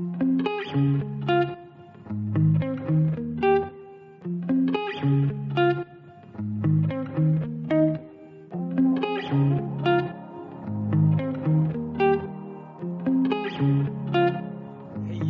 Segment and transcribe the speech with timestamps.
[0.00, 0.06] Hej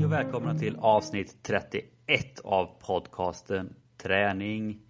[0.05, 4.81] och välkomna till avsnitt 31 av podcasten Träning.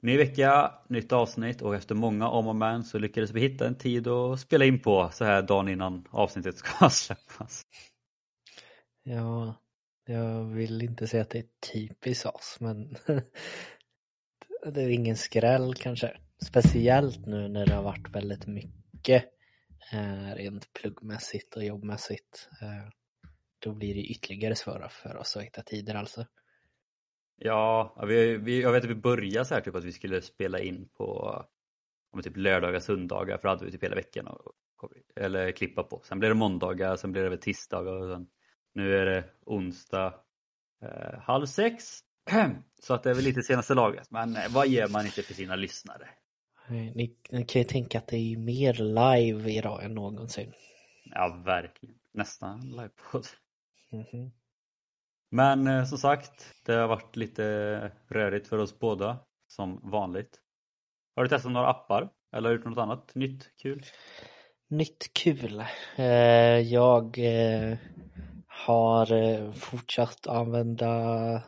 [0.00, 3.74] Ny vecka, nytt avsnitt och efter många om och men så lyckades vi hitta en
[3.74, 7.62] tid att spela in på så här dagen innan avsnittet ska släppas.
[9.10, 9.54] Ja,
[10.06, 12.96] jag vill inte säga att det är typiskt oss, men
[14.72, 16.16] det är ingen skräll kanske.
[16.46, 19.24] Speciellt nu när det har varit väldigt mycket
[19.92, 22.48] eh, rent pluggmässigt och jobbmässigt.
[22.62, 22.90] Eh,
[23.58, 26.26] då blir det ytterligare svårare för oss att hitta tider alltså.
[27.36, 30.58] Ja, vi, vi, jag vet att vi började så här typ att vi skulle spela
[30.58, 31.44] in på
[32.10, 36.02] om typ lördagar, söndagar för hade vi typ hela veckan och, eller klippa på.
[36.04, 38.26] Sen blev det måndagar, sen blev det väl tisdagar och sen
[38.74, 40.14] nu är det onsdag
[40.82, 42.00] eh, halv sex.
[42.80, 44.10] Så att det är väl lite senaste laget.
[44.10, 46.08] Men eh, vad ger man inte för sina lyssnare?
[46.68, 50.52] Ni, ni kan ju tänka att det är mer live idag än någonsin.
[51.04, 51.94] Ja, verkligen.
[52.12, 53.26] Nästan livepodd.
[53.92, 54.30] Mm -hmm.
[55.30, 60.40] Men eh, som sagt, det har varit lite rörigt för oss båda som vanligt.
[61.16, 63.82] Har du testat några appar eller gjort något annat nytt kul?
[64.68, 65.64] Nytt kul?
[65.96, 66.06] Eh,
[66.58, 67.78] jag eh,
[68.66, 71.42] har eh, fortsatt använda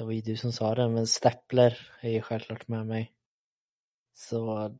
[0.00, 3.12] det var ju du som sa det, men Stepler är ju självklart med mig.
[4.14, 4.70] Så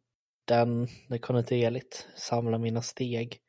[0.44, 3.40] den, det kontinuerligt samla mina steg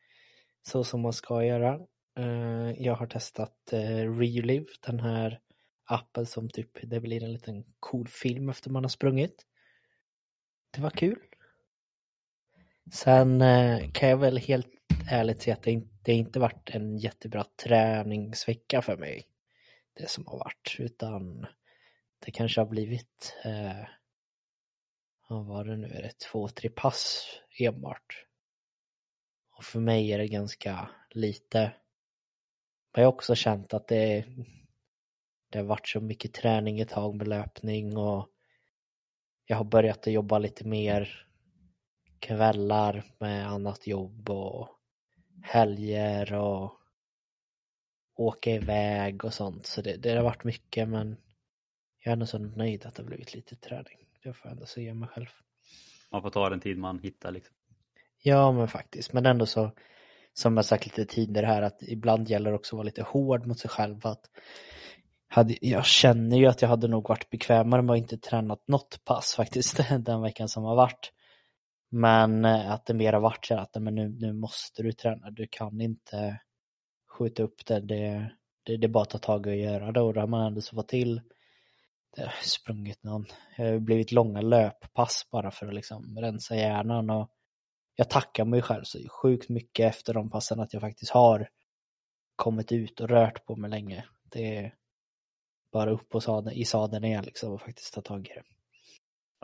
[0.62, 1.80] så som man ska göra.
[2.18, 5.40] Eh, jag har testat eh, Relive, den här
[5.86, 9.46] appen som typ, det blir en liten cool film efter man har sprungit.
[10.72, 11.20] Det var kul.
[12.94, 13.44] Sen
[13.94, 14.68] kan jag väl helt
[15.12, 19.28] ärligt säga att det det har inte varit en jättebra träningsvecka för mig.
[19.94, 21.46] Det som har varit, utan
[22.20, 23.88] det kanske har blivit, eh,
[25.30, 27.26] vad var det nu, är det två, tre pass
[27.60, 28.26] enbart.
[29.58, 31.60] Och för mig är det ganska lite.
[32.94, 34.26] Men jag har också känt att det,
[35.50, 38.30] det har varit så mycket träning ett tag med löpning och
[39.46, 41.28] jag har börjat att jobba lite mer
[42.20, 44.70] kvällar med annat jobb och
[45.44, 46.74] helger och
[48.16, 49.66] åka iväg och sånt.
[49.66, 51.18] Så det, det har varit mycket men
[52.00, 53.98] jag är ändå så nöjd att det har blivit lite träning.
[54.24, 55.28] Det får jag ändå säga mig själv.
[56.12, 57.56] Man får ta den tid man hittar liksom.
[58.24, 59.72] Ja men faktiskt, men ändå så
[60.34, 63.48] som jag sagt lite tidigare här att ibland gäller det också att vara lite hård
[63.48, 64.08] mot sig själv.
[64.08, 64.30] Att
[65.28, 69.06] hade, jag känner ju att jag hade nog varit bekvämare med att inte tränat något
[69.06, 71.12] pass faktiskt den veckan som har varit.
[71.92, 75.32] Men eh, att det mer har varit så att men nu, nu måste du träna,
[75.32, 76.40] du kan inte
[77.10, 77.80] skjuta upp det.
[77.80, 78.32] Det,
[78.64, 80.48] det, det är bara att ta tag i och göra det och då har man
[80.48, 81.22] ändå så fått till
[82.16, 83.26] det har sprungit någon,
[83.58, 87.32] det har blivit långa löppass bara för att liksom rensa hjärnan och
[87.96, 91.50] jag tackar mig själv så sjukt mycket efter de passen att jag faktiskt har
[92.36, 94.06] kommit ut och rört på mig länge.
[94.24, 94.76] Det är
[95.72, 98.44] bara upp på sadeln, i sadeln igen liksom och faktiskt ta tag i det.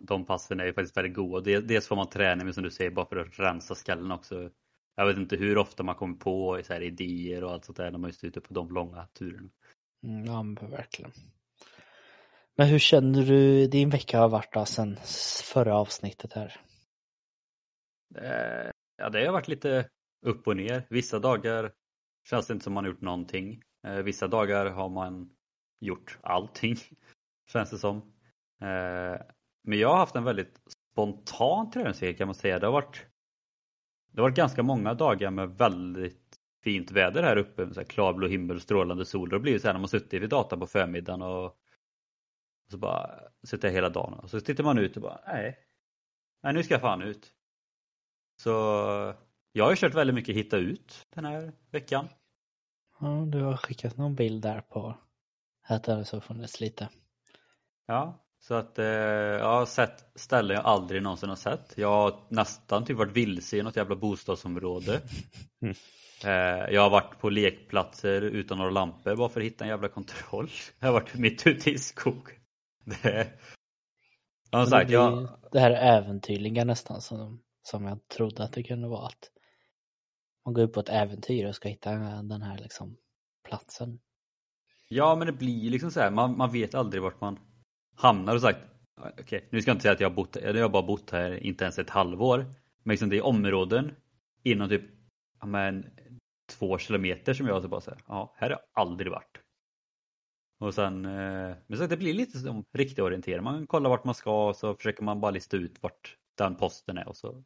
[0.01, 1.61] De passen är ju faktiskt väldigt goda.
[1.61, 4.49] Dels får man träning men som du säger bara för att rensa skallen också.
[4.95, 7.91] Jag vet inte hur ofta man kommer på så här idéer och allt sånt där
[7.91, 9.49] när man är ute på de långa turerna.
[10.03, 11.11] Mm, ja men verkligen.
[12.55, 14.97] Men hur känner du din vecka har varit då sen
[15.53, 16.55] förra avsnittet här?
[18.15, 19.89] Eh, ja, det har varit lite
[20.25, 20.87] upp och ner.
[20.89, 21.71] Vissa dagar
[22.29, 23.61] känns det inte som man har gjort någonting.
[23.87, 25.29] Eh, vissa dagar har man
[25.79, 26.75] gjort allting,
[27.51, 27.97] känns det som.
[28.61, 29.21] Eh,
[29.67, 32.59] men jag har haft en väldigt spontan träningsvecka kan man säga.
[32.59, 33.05] Det har varit
[34.11, 37.73] det har varit ganska många dagar med väldigt fint väder här uppe.
[37.73, 39.29] Så här klarblå himmel, strålande sol.
[39.29, 41.55] Det har blivit så här när man suttit vid datorn på förmiddagen och, och
[42.71, 45.57] så bara sitter jag hela dagen och så tittar man ut och bara nej,
[46.43, 47.33] nej nu ska jag fan ut.
[48.39, 48.49] Så
[49.51, 52.07] jag har ju kört väldigt mycket hitta ut den här veckan.
[52.99, 54.97] Ja, du har skickat någon bild där på
[55.67, 56.89] att det har funnits lite.
[57.85, 61.73] Ja, så att eh, jag har sett ställen jag aldrig någonsin har sett.
[61.75, 65.01] Jag har nästan typ varit vilse i något jävla bostadsområde.
[65.61, 65.75] Mm.
[66.25, 69.87] Eh, jag har varit på lekplatser utan några lampor bara för att hitta en jävla
[69.87, 70.49] kontroll.
[70.79, 72.23] Jag har varit mitt ute i skog.
[74.51, 75.27] Det, sagt, det, jag...
[75.51, 79.31] det här äventyrliga nästan som som jag trodde att det kunde vara att
[80.45, 81.91] man går ut på ett äventyr och ska hitta
[82.21, 82.97] den här liksom
[83.47, 83.99] platsen.
[84.89, 87.39] Ja men det blir liksom så här, man, man vet aldrig vart man
[87.97, 88.59] hamnar och sagt
[88.99, 90.87] Okej, okay, nu ska jag inte säga att jag har bott här, jag har bara
[90.87, 92.37] bott här inte ens ett halvår.
[92.83, 93.95] Men liksom det är områden
[94.43, 94.81] inom typ,
[95.39, 95.85] ja men
[96.49, 99.37] två kilometer som jag så bara säger, ja här har jag aldrig varit.
[100.59, 103.43] Och sen, eh, men så det blir lite som riktig orientering.
[103.43, 106.97] Man kollar vart man ska och så försöker man bara lista ut vart den posten
[106.97, 107.43] är och så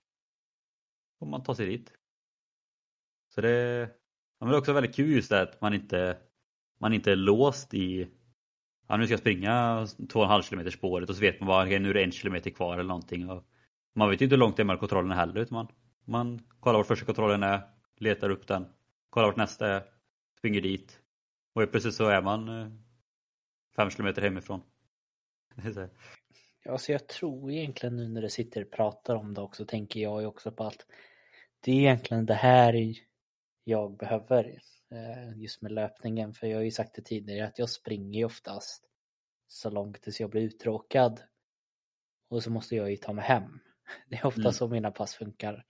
[1.20, 1.94] får man ta sig dit.
[3.36, 3.80] Så det,
[4.40, 6.18] ja, men det är också väldigt kul just det att man inte,
[6.80, 8.08] man inte är låst i
[8.92, 11.90] ja, nu ska jag springa 2,5 km spåret och så vet man bara okay, nu
[11.90, 13.30] är det en kilometer kvar eller någonting.
[13.30, 13.44] Och
[13.96, 15.68] man vet ju inte hur långt det är mellan kontrollerna heller utan man,
[16.06, 17.62] man kollar vart första kontrollen är,
[17.98, 18.66] letar upp den,
[19.10, 19.84] kollar vart nästa är,
[20.38, 21.00] springer dit
[21.56, 22.68] och precis så är man eh,
[23.76, 24.62] 5 km hemifrån.
[26.64, 30.00] Ja, så jag tror egentligen nu när du sitter och pratar om det också tänker
[30.00, 30.86] jag ju också på att
[31.60, 32.96] det är egentligen det här
[33.64, 34.60] jag behöver
[35.36, 36.34] just med löpningen.
[36.34, 38.86] För jag har ju sagt det tidigare att jag springer ju oftast
[39.48, 41.22] så långt tills jag blir uttråkad.
[42.30, 43.60] Och så måste jag ju ta mig hem.
[44.10, 44.54] Det är ofta mm.
[44.54, 45.66] så mina pass funkar.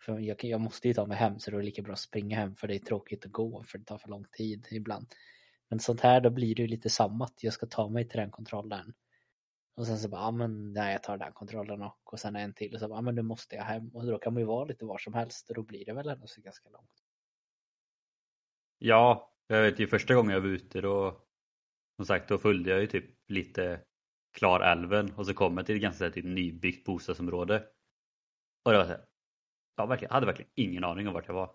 [0.00, 2.36] För jag, jag, måste ju ta mig hem så det är lika bra att springa
[2.36, 5.06] hem för det är tråkigt att gå för det tar för lång tid ibland.
[5.68, 8.20] Men sånt här då blir det ju lite samma att jag ska ta mig till
[8.20, 8.94] den kontrollen.
[9.74, 12.54] Och sen så bara, ja men nej jag tar den kontrollen och, och sen en
[12.54, 13.88] till och så bara, ja men nu måste jag hem.
[13.88, 16.08] Och då kan man ju vara lite var som helst och då blir det väl
[16.08, 17.01] ändå så ganska långt.
[18.84, 21.20] Ja, jag vet ju första gången jag var ute då,
[21.96, 23.80] som sagt då följde jag ju typ lite
[24.32, 27.64] Klarälven och så kom jag till ett ganska typ, nybyggt bostadsområde.
[28.64, 29.04] Och det var så här,
[29.76, 31.54] jag verkligen, hade verkligen ingen aning om vart jag var.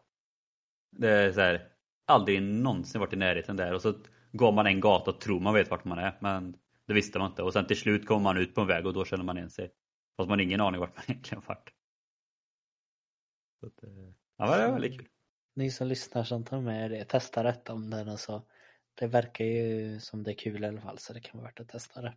[0.91, 1.71] Det är så här,
[2.06, 3.94] aldrig någonsin varit i närheten där och så
[4.31, 7.31] går man en gata och tror man vet vart man är men det visste man
[7.31, 9.38] inte och sen till slut kommer man ut på en väg och då känner man
[9.38, 9.71] igen sig.
[10.18, 11.74] Fast man har ingen aning vart man egentligen varit.
[13.59, 15.07] Så att, eh, ja, det var väldigt kul.
[15.57, 18.42] Ni som lyssnar som tar med det, testa rätt om den och så.
[18.95, 21.59] Det verkar ju som det är kul i alla fall så det kan vara värt
[21.59, 22.13] att testa det.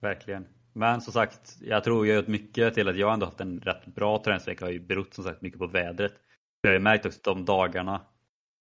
[0.00, 0.48] Verkligen.
[0.72, 3.86] Men som sagt, jag tror ju att mycket till att jag ändå haft en rätt
[3.86, 6.12] bra träningsvecka har ju berott som sagt mycket på vädret.
[6.60, 8.06] Jag har ju märkt också de dagarna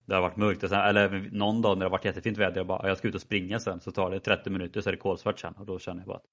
[0.06, 2.88] det har varit mörkt, eller någon dag när det har varit jättefint väder, jag bara,
[2.88, 5.40] jag ska ut och springa sen, så tar det 30 minuter så är det kolsvart
[5.40, 6.26] sen och då känner jag bara att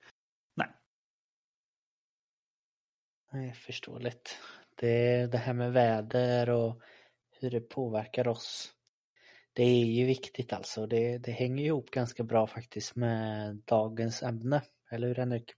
[0.56, 0.68] nej.
[3.32, 4.38] Nej, förståeligt.
[4.80, 6.82] Det, det här med väder och
[7.40, 8.72] hur det påverkar oss.
[9.52, 10.86] Det är ju viktigt alltså.
[10.86, 14.62] Det, det hänger ihop ganska bra faktiskt med dagens ämne.
[14.90, 15.52] Eller hur Henrik?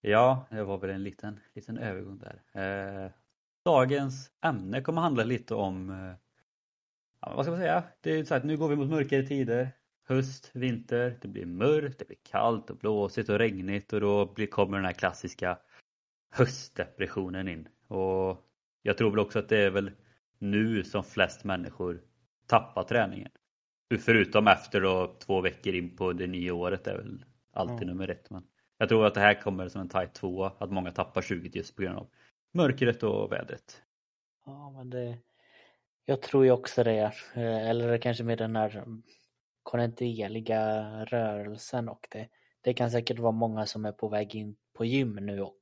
[0.00, 2.42] Ja, det var väl en liten, liten övergång där.
[3.04, 3.10] Eh,
[3.64, 6.14] dagens ämne kommer handla lite om eh,
[7.20, 7.84] ja, vad ska man säga?
[8.00, 9.70] Det är så att nu går vi mot mörkare tider.
[10.08, 14.46] Höst, vinter, det blir mörkt, det blir kallt och blåsigt och regnigt och då blir,
[14.46, 15.58] kommer den här klassiska
[16.30, 17.68] höstdepressionen in.
[17.88, 18.46] Och
[18.82, 19.90] jag tror väl också att det är väl
[20.38, 22.02] nu som flest människor
[22.46, 23.30] tappar träningen.
[24.00, 27.88] Förutom efter då två veckor in på det nya året är väl alltid mm.
[27.88, 28.30] nummer ett.
[28.30, 28.46] Men
[28.78, 31.76] jag tror att det här kommer som en tight tvåa, att många tappar 20 just
[31.76, 32.06] på grund av
[32.52, 33.82] mörkret och vädret.
[34.46, 35.18] Ja, men det,
[36.04, 37.12] jag tror ju också det.
[37.34, 38.84] Eh, eller kanske med den här
[39.62, 42.28] kontinuerliga rörelsen och det.
[42.60, 45.60] Det kan säkert vara många som är på väg in på gym nu och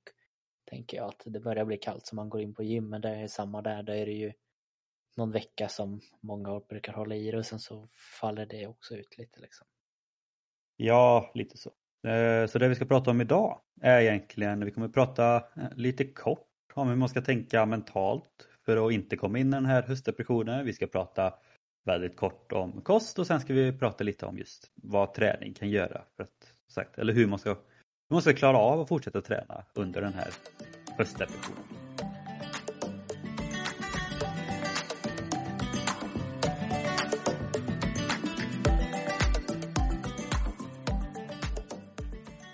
[0.64, 3.08] tänker jag att det börjar bli kallt så man går in på gym men det
[3.08, 3.82] är samma där.
[3.82, 4.32] Där är det ju
[5.16, 7.88] någon vecka som många brukar hålla i det och sen så
[8.20, 9.66] faller det också ut lite liksom.
[10.76, 11.70] Ja, lite så.
[12.08, 15.42] Eh, så det vi ska prata om idag är egentligen, vi kommer prata eh,
[15.76, 19.66] lite kort om hur man ska tänka mentalt för att inte komma in i den
[19.66, 20.66] här höstdepressionen.
[20.66, 21.34] Vi ska prata
[21.84, 25.70] väldigt kort om kost och sen ska vi prata lite om just vad träning kan
[25.70, 26.04] göra.
[26.16, 27.56] För att, sagt, eller hur man, ska,
[28.08, 30.30] du måste klara av att fortsätta träna under den här
[30.98, 31.64] höstdepressionen.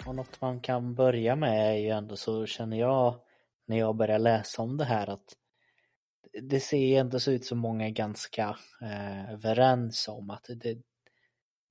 [0.06, 3.20] Och något man kan börja med är ju ändå så känner jag
[3.66, 5.36] när jag börjar läsa om det här att
[6.42, 10.78] det ser ändå så ut som många är ganska eh, överens om att det,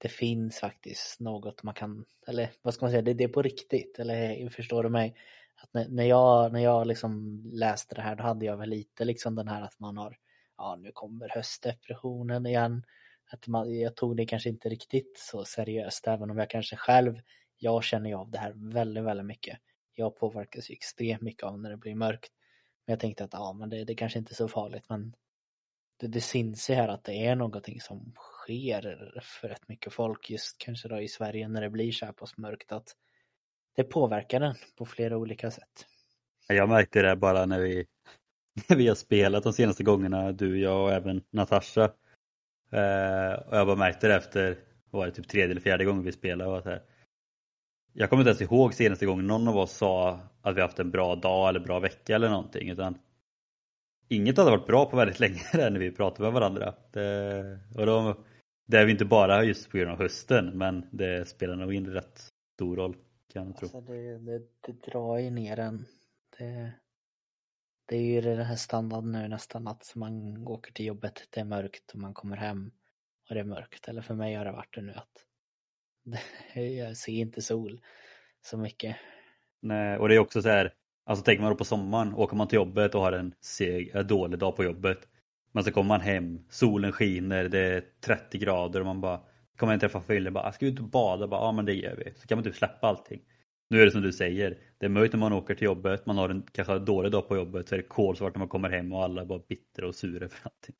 [0.01, 3.41] det finns faktiskt något man kan, eller vad ska man säga, det, det är på
[3.41, 5.15] riktigt, eller förstår du mig?
[5.55, 9.05] Att när, när jag, när jag liksom läste det här då hade jag väl lite
[9.05, 10.17] liksom den här att man har,
[10.57, 12.83] ja nu kommer höstdepressionen igen.
[13.31, 17.19] Att man, jag tog det kanske inte riktigt så seriöst även om jag kanske själv,
[17.57, 19.59] jag känner ju av det här väldigt, väldigt mycket.
[19.95, 22.31] Jag påverkas ju extremt mycket av när det blir mörkt.
[22.85, 25.15] Men jag tänkte att ja, men det, det kanske inte är så farligt men
[25.99, 28.13] det, det syns ju här att det är någonting som
[28.49, 32.13] sker för rätt mycket folk just kanske då i Sverige när det blir så här
[32.13, 32.95] pass mörkt att
[33.75, 35.85] det påverkar den på flera olika sätt.
[36.47, 37.85] Jag märkte det bara när vi,
[38.69, 41.83] när vi har spelat de senaste gångerna, du, jag och även Natasha.
[42.71, 44.57] Eh, och jag bara märkte det efter,
[44.91, 46.51] var det typ tredje eller fjärde gången vi spelade.
[46.51, 46.81] Och så här,
[47.93, 50.91] jag kommer inte ens ihåg senaste gången någon av oss sa att vi haft en
[50.91, 52.69] bra dag eller bra vecka eller någonting.
[52.69, 52.97] Utan
[54.07, 56.73] inget hade varit bra på väldigt länge där när vi pratade med varandra.
[56.91, 58.15] Det, och då,
[58.69, 61.87] det är vi inte bara just på grund av hösten men det spelar nog in
[61.87, 62.19] rätt
[62.55, 62.95] stor roll
[63.33, 63.65] kan jag tro.
[63.65, 65.85] Alltså det, det, det drar ju ner en.
[66.37, 66.71] Det,
[67.85, 71.45] det är ju den här standarden nu nästan att man åker till jobbet, det är
[71.45, 72.71] mörkt och man kommer hem
[73.29, 73.87] och det är mörkt.
[73.87, 75.25] Eller för mig har det varit det nu att
[76.53, 77.81] jag ser inte sol
[78.41, 78.95] så mycket.
[79.61, 80.73] Nej, och det är också så här,
[81.05, 84.07] alltså tänker man då på sommaren, åker man till jobbet och har en seg, en
[84.07, 85.07] dålig dag på jobbet.
[85.51, 89.21] Men så kommer man hem, solen skiner, det är 30 grader och man bara
[89.57, 91.27] kommer hem träffa familjen och bara, ah, ska vi ut och bada?
[91.27, 92.13] Bara, ja men det gör vi.
[92.15, 93.21] Så kan man typ släppa allting.
[93.69, 96.17] Nu är det som du säger, det är möjligt när man åker till jobbet, man
[96.17, 98.93] har en kanske dålig dag på jobbet så är det kolsvart när man kommer hem
[98.93, 100.75] och alla är bara bittra och sura för allting.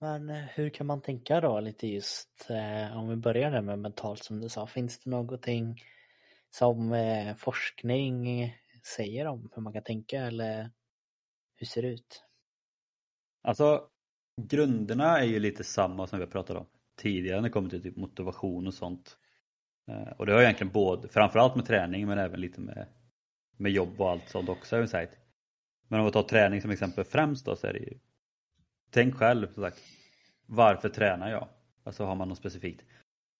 [0.00, 3.78] Men eh, hur kan man tänka då lite just eh, om vi börjar där med
[3.78, 5.82] mentalt som du sa, finns det någonting
[6.50, 8.52] som eh, forskning
[8.96, 10.70] säger om hur man kan tänka eller
[11.58, 12.24] hur ser det ut?
[13.42, 13.88] Alltså
[14.40, 17.82] grunderna är ju lite samma som vi har pratat om tidigare när det kommer till
[17.82, 19.18] typ motivation och sånt.
[19.88, 22.86] Eh, och det har egentligen både, framförallt med träning men även lite med,
[23.56, 25.06] med jobb och allt sånt också Jag vi.
[25.88, 27.98] Men om vi tar träning som exempel främst då så är det ju
[28.90, 29.82] Tänk själv som sagt
[30.46, 31.48] Varför tränar jag?
[31.84, 32.84] Alltså har man något specifikt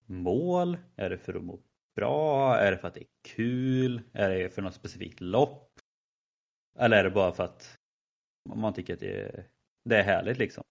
[0.07, 0.79] mål?
[0.97, 1.61] Är det för att må
[1.97, 2.57] bra?
[2.57, 4.03] Är det för att det är kul?
[4.13, 5.81] Är det för något specifikt lopp?
[6.79, 7.79] Eller är det bara för att
[8.55, 9.47] man tycker att det är,
[9.85, 10.65] det är härligt liksom?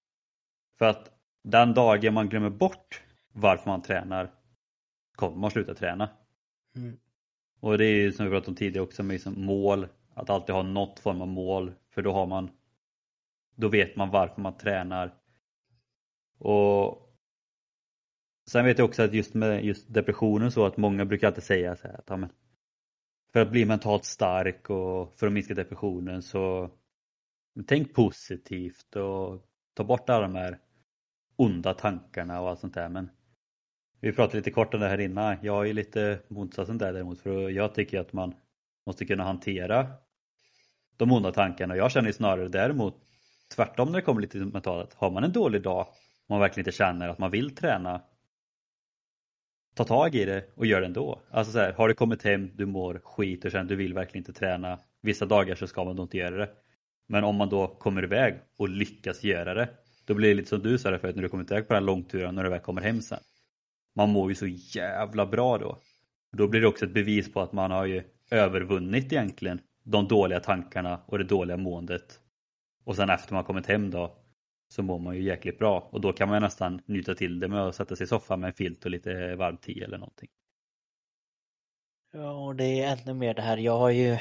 [0.78, 1.12] För att
[1.44, 3.02] den dagen man glömmer bort
[3.34, 4.32] varför man tränar
[5.16, 6.10] kommer man sluta träna.
[6.76, 6.98] Mm.
[7.60, 10.56] Och det är ju som vi pratade om tidigare också med liksom mål, att alltid
[10.56, 12.50] ha något form av mål för då har man
[13.56, 15.14] då vet man varför man tränar.
[16.40, 17.08] Och
[18.48, 21.76] Sen vet jag också att just med just depressionen så att många brukar alltid säga
[21.76, 22.30] så här att ja, men,
[23.34, 26.70] för att bli mentalt stark och för att minska depressionen så
[27.64, 30.60] tänk positivt och ta bort alla de här
[31.36, 33.10] onda tankarna och allt sånt där men
[34.02, 35.38] vi pratade lite kort om det här innan.
[35.42, 38.36] Jag är lite motsatsen där däremot för jag tycker att man
[38.86, 39.88] måste kunna hantera
[40.98, 41.76] de onda tankarna.
[41.76, 42.96] Jag känner snarare däremot
[43.56, 44.94] tvärtom när det kommer lite till mentalet.
[44.94, 48.02] Har man en dålig dag och man verkligen inte känner att man vill träna
[49.78, 51.22] ta tag i det och gör det ändå.
[51.32, 53.94] Alltså så här, har du kommit hem, du mår skit och känner att du vill
[53.94, 54.80] verkligen inte träna.
[55.02, 56.50] Vissa dagar så ska man då inte göra det.
[57.08, 59.70] Men om man då kommer iväg och lyckas göra det,
[60.06, 61.84] då blir det lite som du sa det förut när du kommer iväg på den
[61.84, 63.20] här långturen när du väl kommer hem sen.
[63.96, 65.82] Man mår ju så jävla bra då.
[66.38, 70.40] Då blir det också ett bevis på att man har ju övervunnit egentligen de dåliga
[70.40, 72.20] tankarna och det dåliga måendet.
[72.86, 74.18] Och sen efter man kommit hem då
[74.68, 77.62] så mår man ju jäkligt bra och då kan man nästan njuta till det med
[77.62, 80.30] att sätta sig i soffan med en filt och lite varmt te eller någonting.
[82.14, 83.58] Ja, och det är ännu mer det här.
[83.58, 84.18] Jag har ju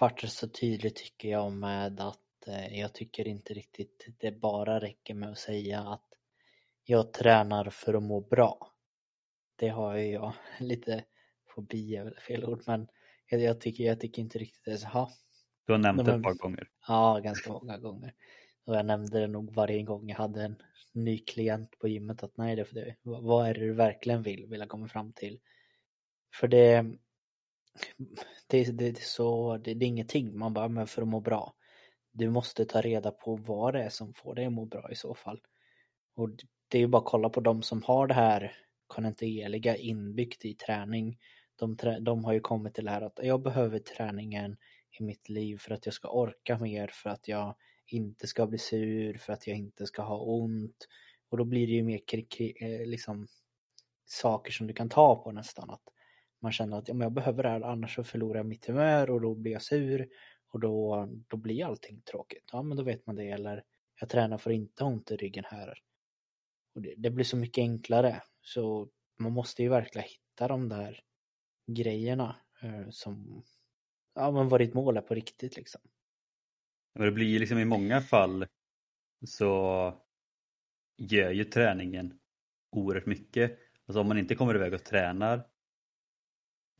[0.00, 2.29] varit så tydlig tycker jag med att
[2.70, 6.06] jag tycker inte riktigt det bara räcker med att säga att
[6.84, 8.72] jag tränar för att må bra.
[9.56, 11.04] Det har ju jag lite
[11.54, 12.88] fobi är väl fel ord men
[13.30, 14.88] jag, tycker, jag tycker inte riktigt det är så.
[14.88, 15.10] Ha.
[15.66, 16.68] Du har nämnt det ett par gånger.
[16.88, 18.14] Ja, ganska många gånger.
[18.64, 22.36] Och jag nämnde det nog varje gång jag hade en ny klient på gymmet att
[22.36, 22.96] nej, det för det.
[23.02, 25.40] Vad är det du verkligen vill, vill jag komma fram till?
[26.34, 26.84] För det,
[28.46, 31.54] det, det, är så, det, det är ingenting, man bara, men för att må bra.
[32.12, 34.94] Du måste ta reda på vad det är som får dig att må bra i
[34.94, 35.40] så fall.
[36.16, 36.30] Och
[36.68, 38.52] det är ju bara att kolla på de som har det här
[38.86, 41.18] kontinuerliga inbyggt i träning.
[41.56, 44.56] De, de har ju kommit till det här att jag behöver träningen
[44.98, 47.54] i mitt liv för att jag ska orka mer, för att jag
[47.86, 50.88] inte ska bli sur, för att jag inte ska ha ont.
[51.28, 52.00] Och då blir det ju mer
[52.38, 53.26] eh, liksom
[54.06, 55.70] saker som du kan ta på nästan.
[55.70, 55.82] Att
[56.42, 59.10] man känner att ja, men jag behöver det här annars så förlorar jag mitt humör
[59.10, 60.08] och då blir jag sur
[60.50, 62.44] och då, då blir allting tråkigt.
[62.52, 63.30] Ja men då vet man det.
[63.30, 63.64] Eller
[64.00, 65.78] jag tränar för att inte ha ont i ryggen här.
[66.74, 68.22] Och det, det blir så mycket enklare.
[68.40, 68.88] Så
[69.18, 71.00] man måste ju verkligen hitta de där
[71.66, 73.44] grejerna eh, som
[74.14, 75.80] ja, men vad ditt mål är på riktigt liksom.
[76.94, 78.46] Men det blir liksom i många fall
[79.26, 79.94] så
[80.96, 82.18] gör ju träningen
[82.70, 83.58] oerhört mycket.
[83.86, 85.46] Alltså om man inte kommer iväg och tränar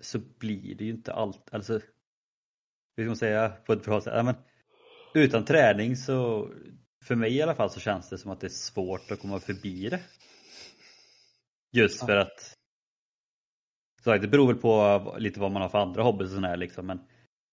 [0.00, 1.80] så blir det ju inte allt, alltså
[3.00, 4.34] hur ska man säga på ett bra sätt, ja, men
[5.14, 6.48] utan träning så
[7.04, 9.40] för mig i alla fall så känns det som att det är svårt att komma
[9.40, 10.00] förbi det.
[11.72, 12.54] Just för att
[14.04, 16.86] så det beror väl på lite vad man har för andra hobbys och sådär liksom
[16.86, 17.00] men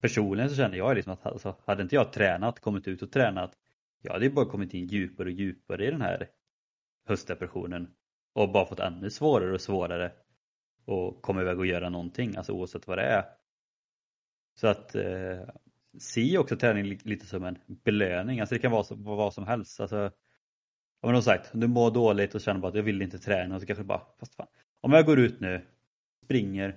[0.01, 3.53] personligen så känner jag liksom att alltså, hade inte jag tränat, kommit ut och tränat,
[4.01, 6.29] jag hade ju bara kommit in djupare och djupare i den här
[7.07, 7.87] höstdepressionen
[8.33, 10.11] och bara fått ännu svårare och svårare
[10.85, 13.23] och komma iväg och göra någonting, alltså oavsett vad det är.
[14.59, 15.39] Så att eh,
[15.99, 18.39] se också träning lite som en belöning.
[18.39, 19.79] Alltså det kan vara så, vad som helst.
[19.79, 20.11] Alltså,
[21.01, 23.59] om någon sagt, du mår dåligt och känner bara att jag vill inte träna.
[23.59, 24.47] Så kanske bara, fast fan.
[24.81, 25.65] Om jag går ut nu,
[26.25, 26.75] springer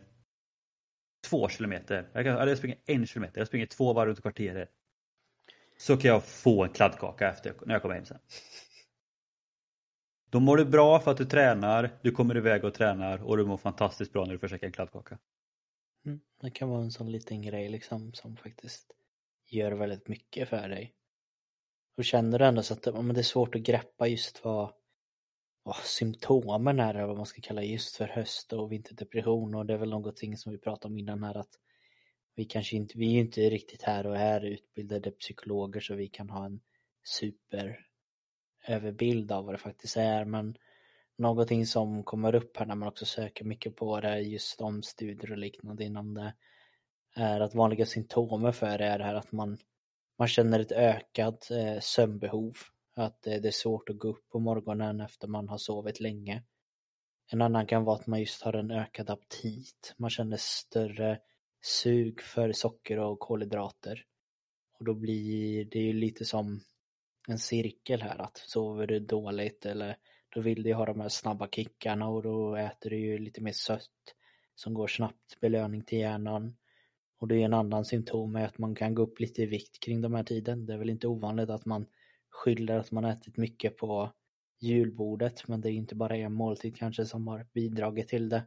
[1.28, 4.70] två kilometer, jag kan, eller jag springer en kilometer, jag springer två varv runt kvarteret.
[5.78, 8.18] Så kan jag få en kladdkaka efter när jag kommer hem sen.
[10.30, 13.44] Då mår du bra för att du tränar, du kommer iväg och tränar och du
[13.44, 15.18] mår fantastiskt bra när du får käka en kladdkaka.
[16.06, 18.92] Mm, det kan vara en sån liten grej liksom som faktiskt
[19.46, 20.94] gör väldigt mycket för dig.
[21.96, 24.72] Och känner du ändå så att men det är svårt att greppa just vad,
[25.62, 29.74] vad symptomen är, eller vad man ska kalla just för höst och vinterdepression och det
[29.74, 31.58] är väl någonting som vi pratade om innan här att
[32.34, 36.30] vi kanske inte, vi är inte riktigt här och är utbildade psykologer så vi kan
[36.30, 36.60] ha en
[37.02, 37.86] super
[38.66, 40.56] överbild av vad det faktiskt är men
[41.20, 45.32] någonting som kommer upp här när man också söker mycket på det just om studier
[45.32, 46.34] och liknande inom det
[47.14, 49.58] är att vanliga symptomer för det är det här att man,
[50.18, 52.56] man känner ett ökat eh, sömnbehov.
[52.94, 56.42] Att eh, det är svårt att gå upp på morgonen efter man har sovit länge.
[57.32, 59.94] En annan kan vara att man just har en ökad aptit.
[59.96, 61.18] Man känner större
[61.62, 64.04] sug för socker och kolhydrater.
[64.78, 66.60] Och då blir det ju lite som
[67.28, 69.96] en cirkel här att sover du dåligt eller
[70.30, 73.52] då vill du ha de här snabba kickarna och då äter du ju lite mer
[73.52, 74.14] sött
[74.54, 76.56] som går snabbt belöning till hjärnan.
[77.18, 79.80] Och det är en annan symptom är att man kan gå upp lite i vikt
[79.80, 80.66] kring de här tiden.
[80.66, 81.86] Det är väl inte ovanligt att man
[82.30, 84.12] skyller att man ätit mycket på
[84.60, 88.42] julbordet men det är inte bara en måltid kanske som har bidragit till det.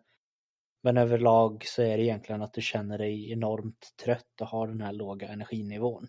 [0.81, 4.81] Men överlag så är det egentligen att du känner dig enormt trött och har den
[4.81, 6.07] här låga energinivån.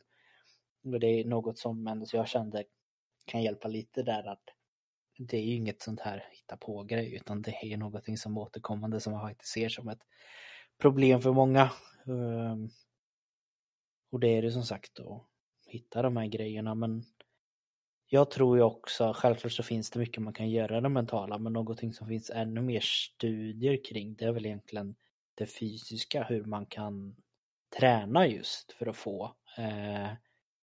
[0.84, 2.64] Och det är något som ändå jag kände
[3.24, 4.53] kan hjälpa lite där att
[5.18, 9.00] det är ju inget sånt här hitta på grej utan det är någonting som återkommande
[9.00, 10.02] som man faktiskt ser som ett
[10.78, 11.70] problem för många.
[12.06, 12.68] Ehm,
[14.10, 15.26] och det är det som sagt att
[15.66, 17.04] hitta de här grejerna men
[18.06, 21.52] jag tror ju också, självklart så finns det mycket man kan göra det mentala men
[21.52, 24.96] någonting som finns ännu mer studier kring det är väl egentligen
[25.34, 27.16] det fysiska, hur man kan
[27.78, 30.12] träna just för att få eh,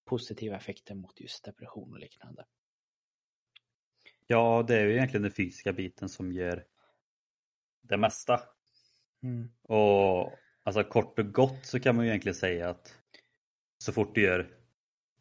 [0.06, 2.46] positiva effekter mot just depression och liknande.
[4.28, 6.64] Ja, det är ju egentligen den fysiska biten som ger
[7.82, 8.42] det mesta.
[9.24, 9.52] Mm.
[9.64, 10.32] Och
[10.64, 12.96] alltså kort och gott så kan man ju egentligen säga att
[13.78, 14.48] så fort du gör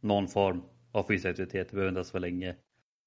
[0.00, 2.56] någon form av fysisk aktivitet, det behöver inte ens vara länge,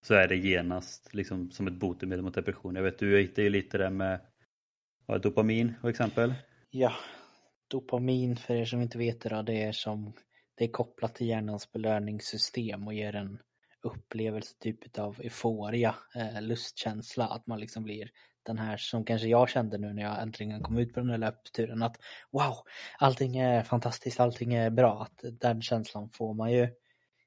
[0.02, 2.76] så är det genast liksom som ett botemedel mot depression.
[2.76, 4.20] Jag vet du hittar ju lite det med
[5.06, 6.34] vad, dopamin till exempel.
[6.70, 6.94] Ja,
[7.68, 10.14] dopamin för er som inte vet det då, det är som
[10.56, 13.40] det är kopplat till hjärnans belöningssystem och ger en
[13.84, 18.10] upplevelse typ av euforia, eh, lustkänsla, att man liksom blir
[18.44, 21.18] den här som kanske jag kände nu när jag äntligen kom ut på den här
[21.18, 21.98] löpturen att
[22.32, 22.58] wow,
[22.98, 26.70] allting är fantastiskt, allting är bra, att den känslan får man ju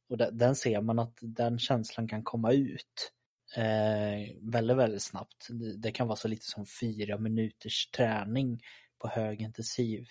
[0.08, 3.12] och den ser man att den känslan kan komma ut
[3.56, 5.48] eh, väldigt, väldigt snabbt.
[5.76, 8.60] Det kan vara så lite som fyra minuters träning
[8.98, 10.08] på högintensiv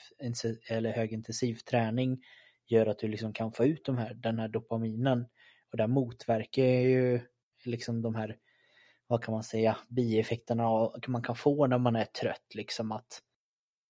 [0.70, 2.24] eller högintensiv träning
[2.68, 5.26] gör att du liksom kan få ut de här, den här dopaminen
[5.76, 7.20] och det motverkar ju
[7.66, 8.38] liksom de här,
[9.08, 13.22] vad kan man säga, bieffekterna man kan få när man är trött liksom att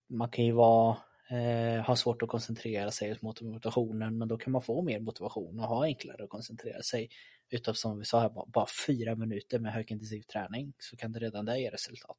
[0.10, 0.98] man kan ju vara,
[1.30, 5.60] eh, ha svårt att koncentrera sig mot motivationen men då kan man få mer motivation
[5.60, 7.10] och ha enklare att koncentrera sig.
[7.50, 11.20] Utav som vi sa här, bara, bara fyra minuter med högintensiv träning så kan det
[11.20, 12.18] redan där ge resultat.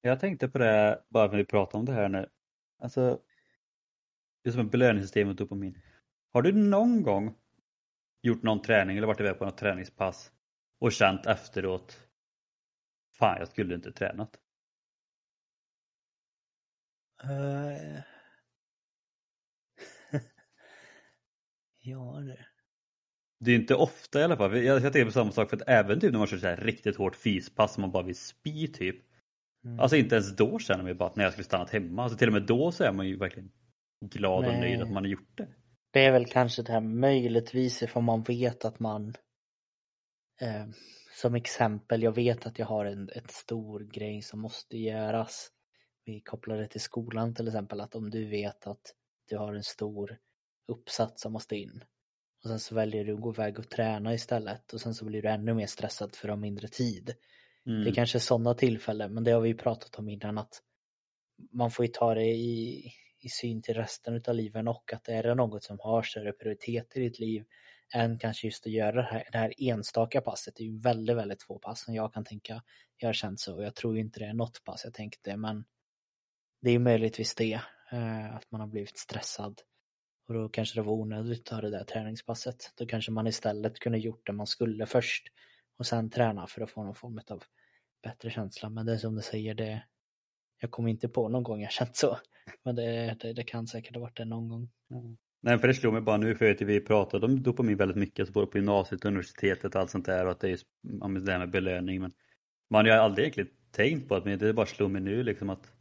[0.00, 2.28] Jag tänkte på det bara när vi pratade om det här nu.
[2.78, 3.20] Alltså,
[4.42, 5.80] det är som ett belöningssystem och dopamin.
[6.32, 7.34] Har du någon gång
[8.24, 10.32] gjort någon träning eller varit iväg på något träningspass
[10.80, 12.04] och känt efteråt
[13.18, 14.36] Fan, jag skulle inte tränat.
[17.24, 18.00] Uh...
[21.80, 22.46] ja, det.
[23.40, 24.56] Det är inte ofta i alla fall.
[24.56, 26.56] Jag, jag tänker på samma sak för att även typ när man kör så här
[26.56, 28.96] riktigt hårt fyspass som man bara vill spy typ.
[29.64, 29.80] Mm.
[29.80, 32.02] Alltså inte ens då känner man ju bara att när jag skulle stannat hemma.
[32.02, 33.50] Alltså till och med då så är man ju verkligen
[34.00, 34.54] glad Nej.
[34.54, 35.48] och nöjd att man har gjort det.
[35.94, 39.14] Det är väl kanske det här möjligtvis ifall man vet att man
[40.40, 40.66] eh,
[41.20, 45.48] som exempel, jag vet att jag har en ett stor grej som måste göras.
[46.04, 48.94] Vi kopplar det till skolan till exempel, att om du vet att
[49.28, 50.18] du har en stor
[50.68, 51.84] uppsats som måste in
[52.42, 55.22] och sen så väljer du att gå iväg och träna istället och sen så blir
[55.22, 57.14] du ännu mer stressad för att ha mindre tid.
[57.66, 57.84] Mm.
[57.84, 60.62] Det är kanske sådana tillfällen, men det har vi ju pratat om innan att
[61.52, 62.90] man får ju ta det i,
[63.24, 66.96] i syn till resten av livet och att är det något som har större prioritet
[66.96, 67.44] i ditt liv
[67.94, 70.54] än kanske just att göra det här, det här enstaka passet.
[70.56, 72.62] Det är ju väldigt, väldigt få pass som jag kan tänka
[72.96, 73.56] jag har känt så.
[73.56, 75.64] och Jag tror inte det är något pass jag tänkte men
[76.62, 77.60] det är möjligtvis det,
[77.92, 79.60] eh, att man har blivit stressad
[80.28, 82.72] Och då kanske det var onödigt att ta det där träningspasset.
[82.76, 85.28] Då kanske man istället kunde gjort det man skulle först
[85.78, 87.44] och sen träna för att få någon form av
[88.02, 88.70] bättre känsla.
[88.70, 89.82] Men det är som du säger, det,
[90.60, 92.18] jag kommer inte på någon gång jag känt så.
[92.62, 94.70] Men det, det, det kan säkert ha varit det någon gång.
[94.90, 95.16] Mm.
[95.42, 98.20] Nej, för det slog mig bara nu för att vi pratade om dopamin väldigt mycket,
[98.20, 100.66] alltså både på gymnasiet och universitetet och allt sånt där och att det är just
[101.24, 102.00] det här med belöning.
[102.00, 102.12] Men
[102.70, 105.50] man har ju aldrig egentligen tänkt på att men det bara slår mig nu liksom
[105.50, 105.72] att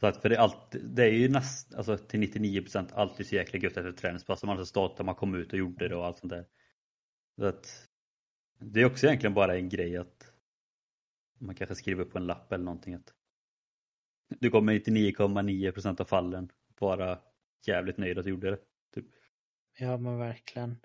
[0.00, 3.34] så att för det är, alltid, det är ju näst, alltså till 99% alltid så
[3.34, 4.30] jäkla gött efter ett träningspass.
[4.30, 6.32] Alltså, man är så stolt att man kom ut och gjorde det och allt sånt
[6.32, 6.46] där.
[7.38, 7.88] Så att
[8.60, 10.32] det är också egentligen bara en grej att
[11.38, 13.14] man kanske skriver upp på en lapp eller någonting att
[14.40, 17.18] du kommer 99,9% av fallen vara
[17.66, 18.58] jävligt nöjd att du gjorde det.
[18.94, 19.06] Typ.
[19.78, 20.76] Ja men verkligen.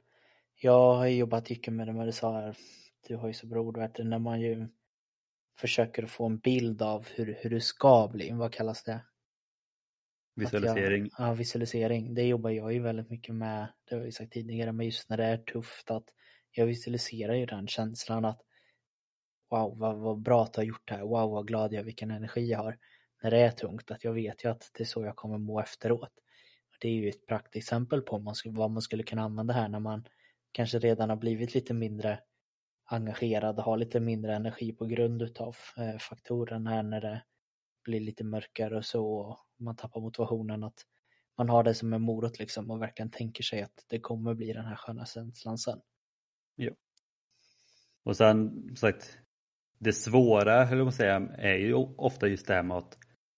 [0.56, 2.58] Jag har jobbat mycket med det med det sa här.
[3.08, 4.68] Du har ju så bra ord när man ju
[5.60, 8.32] försöker få en bild av hur, hur det ska bli.
[8.32, 9.06] Vad kallas det?
[10.36, 11.10] Visualisering.
[11.18, 12.14] Jag, ja, visualisering.
[12.14, 13.68] Det jobbar jag ju väldigt mycket med.
[13.90, 16.06] Det har jag sagt tidigare, men just när det är tufft att
[16.52, 18.42] jag visualiserar ju den känslan att
[19.50, 21.02] wow, vad, vad bra att du har gjort det här.
[21.02, 22.78] Wow, vad glad jag är, vilken energi jag har.
[23.24, 25.60] När det är tungt, att jag vet ju att det är så jag kommer må
[25.60, 26.12] efteråt.
[26.80, 30.06] Det är ju ett praktexempel på vad man skulle kunna använda här när man
[30.52, 32.20] kanske redan har blivit lite mindre
[32.86, 37.24] engagerad och har lite mindre energi på grund utav eh, faktoren här när det
[37.84, 40.86] blir lite mörkare och så och man tappar motivationen att
[41.38, 44.54] man har det som en morot liksom och verkligen tänker sig att det kommer bli
[44.54, 45.80] den här sköna känslan sen.
[46.56, 46.72] Ja.
[48.04, 49.18] Och sen sagt,
[49.80, 52.98] det svåra, höll jag säga, är ju ofta just det här med att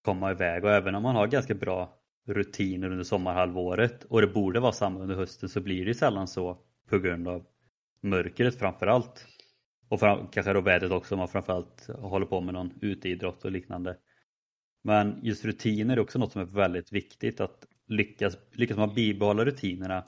[0.10, 4.60] komma iväg och även om man har ganska bra rutiner under sommarhalvåret och det borde
[4.60, 6.58] vara samma under hösten så blir det sällan så
[6.90, 7.46] på grund av
[8.02, 9.26] mörkret framförallt.
[9.90, 13.52] Och fram, kanske då vädret också om man framförallt håller på med någon uteidrott och
[13.52, 13.98] liknande.
[14.84, 19.46] Men just rutiner är också något som är väldigt viktigt att lyckas, lyckas man bibehålla
[19.46, 20.04] rutinerna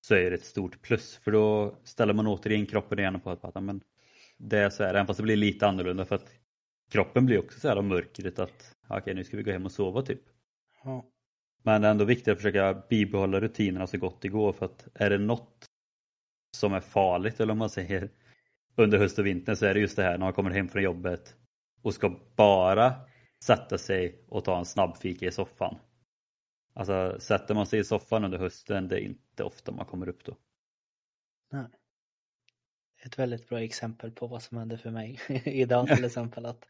[0.00, 3.62] så är det ett stort plus för då ställer man återigen kroppen igen på att
[3.62, 3.80] men
[4.38, 6.43] det är så här, även fast det blir lite annorlunda för att
[6.90, 9.64] kroppen blir också så här av mörkret att okej okay, nu ska vi gå hem
[9.64, 10.22] och sova typ.
[10.84, 11.10] Ja.
[11.62, 14.88] Men det är ändå viktigt att försöka bibehålla rutinerna så gott det går för att
[14.94, 15.66] är det något
[16.56, 18.10] som är farligt eller om man säger
[18.76, 20.82] under höst och vintern så är det just det här när man kommer hem från
[20.82, 21.36] jobbet
[21.82, 22.94] och ska bara
[23.44, 25.78] sätta sig och ta en snabbfika i soffan.
[26.74, 30.24] Alltså sätter man sig i soffan under hösten, det är inte ofta man kommer upp
[30.24, 30.36] då.
[31.52, 31.66] Nej.
[33.04, 36.46] Ett väldigt bra exempel på vad som hände för mig idag till exempel.
[36.46, 36.64] att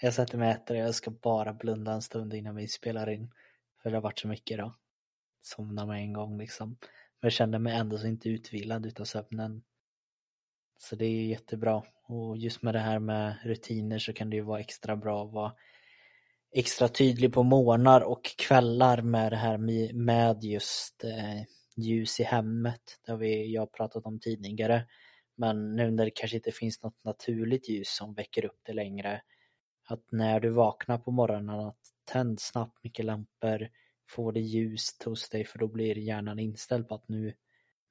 [0.00, 3.10] Jag sätter mig och äter och jag ska bara blunda en stund innan vi spelar
[3.10, 3.30] in.
[3.82, 4.74] För det har varit så mycket då.
[5.42, 6.68] Somna med en gång liksom.
[6.68, 9.62] Men jag kände mig ändå så inte utvilad utav sömnen.
[10.78, 11.82] Så det är jättebra.
[12.06, 15.32] Och just med det här med rutiner så kan det ju vara extra bra att
[15.32, 15.52] vara
[16.52, 19.58] extra tydlig på morgnar och kvällar med det här
[19.92, 21.42] med just eh,
[21.76, 23.00] ljus i hemmet.
[23.06, 24.86] Det har vi, jag pratat om tidigare.
[25.40, 29.22] Men nu när det kanske inte finns något naturligt ljus som väcker upp det längre.
[29.84, 33.68] Att när du vaknar på morgonen att tänd snabbt mycket lampor.
[34.08, 37.34] Få det ljust hos dig för då blir hjärnan inställd på att nu,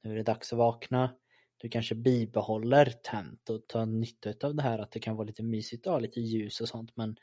[0.04, 1.16] nu är det dags att vakna
[1.62, 5.44] du kanske bibehåller tänt och tar nytta av det här att det kan vara lite
[5.44, 7.16] mysigt att ha lite ljus och sånt men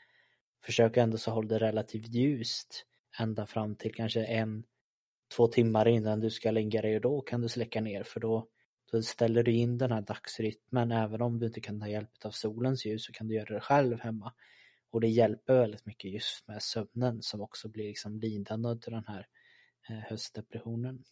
[0.65, 2.85] försök ändå så håll det relativt ljust
[3.19, 4.63] ända fram till kanske en,
[5.35, 8.47] två timmar innan du ska lägga dig och då kan du släcka ner för då,
[8.91, 12.31] då ställer du in den här dagsrytmen även om du inte kan ta hjälp av
[12.31, 14.33] solens ljus så kan du göra det själv hemma.
[14.91, 19.05] Och det hjälper väldigt mycket just med sömnen som också blir liksom lidande av den
[19.07, 19.27] här
[19.89, 21.03] eh, höstdepressionen.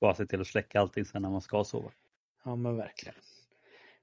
[0.00, 1.90] Bara se till att släcka allting sen när man ska sova.
[2.44, 3.14] Ja men verkligen.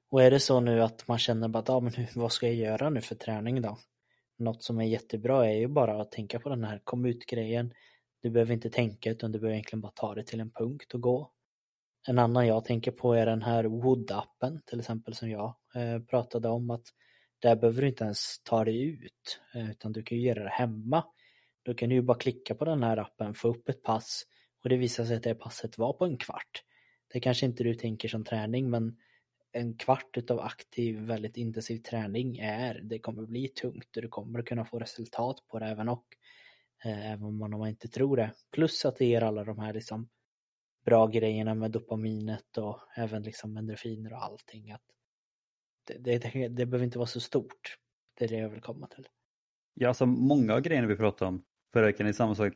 [0.09, 2.55] Och är det så nu att man känner bara att ah, men vad ska jag
[2.55, 3.77] göra nu för träning då?
[4.37, 7.73] Något som är jättebra är ju bara att tänka på den här kom ut-grejen.
[8.21, 11.01] Du behöver inte tänka utan du behöver egentligen bara ta det till en punkt och
[11.01, 11.31] gå.
[12.09, 16.49] En annan jag tänker på är den här Wood-appen till exempel som jag eh, pratade
[16.49, 16.85] om att
[17.39, 20.49] där behöver du inte ens ta dig ut eh, utan du kan ju göra det
[20.49, 21.03] hemma.
[21.63, 24.23] Då kan du ju bara klicka på den här appen, få upp ett pass
[24.63, 26.63] och det visar sig att det passet var på en kvart.
[27.13, 28.97] Det kanske inte du tänker som träning men
[29.51, 34.41] en kvart utav aktiv, väldigt intensiv träning är, det kommer bli tungt och du kommer
[34.41, 36.05] kunna få resultat på det även och
[36.85, 38.31] eh, även om man inte tror det.
[38.51, 40.09] Plus att det ger alla de här liksom
[40.87, 44.71] bra grejerna med dopaminet och även liksom endorfiner och allting.
[44.71, 44.81] Att
[45.87, 47.77] det, det, det, behöver inte vara så stort.
[48.17, 49.07] Det är det jag vill komma till.
[49.73, 52.53] Ja, alltså många av grejerna vi pratade om förra veckan är samma sak.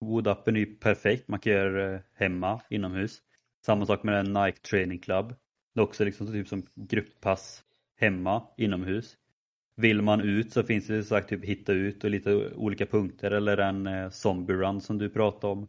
[0.00, 3.22] Woodappen är ju perfekt, man kan göra det hemma, inomhus.
[3.66, 5.34] Samma sak med den Nike Training Club.
[5.74, 7.64] Det är också liksom typ som grupppass
[7.96, 9.16] hemma, inomhus.
[9.76, 13.56] Vill man ut så finns det sagt typ hitta ut och lite olika punkter eller
[13.56, 15.68] en eh, zombie run som du pratade om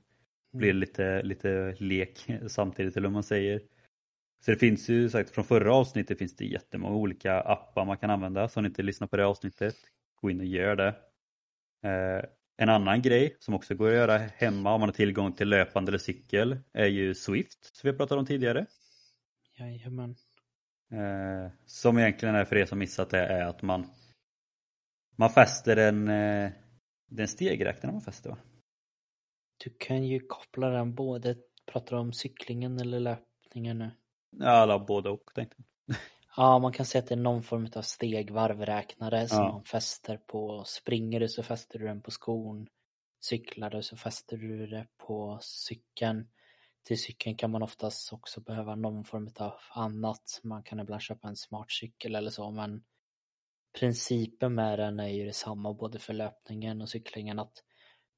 [0.53, 3.61] blir lite, lite lek samtidigt eller vad man säger.
[4.45, 8.09] Så det finns ju sagt från förra avsnittet finns det jättemånga olika appar man kan
[8.09, 8.47] använda.
[8.47, 9.75] Så om ni inte lyssnar på det avsnittet,
[10.21, 10.95] gå in och gör det.
[11.83, 12.25] Eh,
[12.57, 15.89] en annan grej som också går att göra hemma om man har tillgång till löpande
[15.89, 18.65] eller cykel är ju Swift som vi pratat om tidigare.
[19.59, 20.15] Jajamän.
[20.91, 23.85] Eh, som egentligen är för er som missat det är att man
[25.15, 26.51] man fäster en, eh,
[27.09, 28.37] den stegräknare man fäster va?
[29.63, 33.91] Du kan ju koppla den både, pratar du om cyklingen eller löpningen nu?
[34.39, 35.97] Ja, eller både och tänkte jag.
[36.38, 39.52] Ja, man kan säga att det är någon form av stegvarvräknare som Ja.
[39.52, 40.63] man fäster på.
[40.65, 42.67] Springer du så fäster du den på skon.
[43.21, 46.28] Cyklar du så fäster du det på cykeln.
[46.84, 50.39] Till cykeln kan man oftast också behöva någon form av annat.
[50.43, 52.84] Man kan ibland köpa en smart cykel eller så, men
[53.80, 57.63] principen med den är ju detsamma både för löpningen och cyklingen att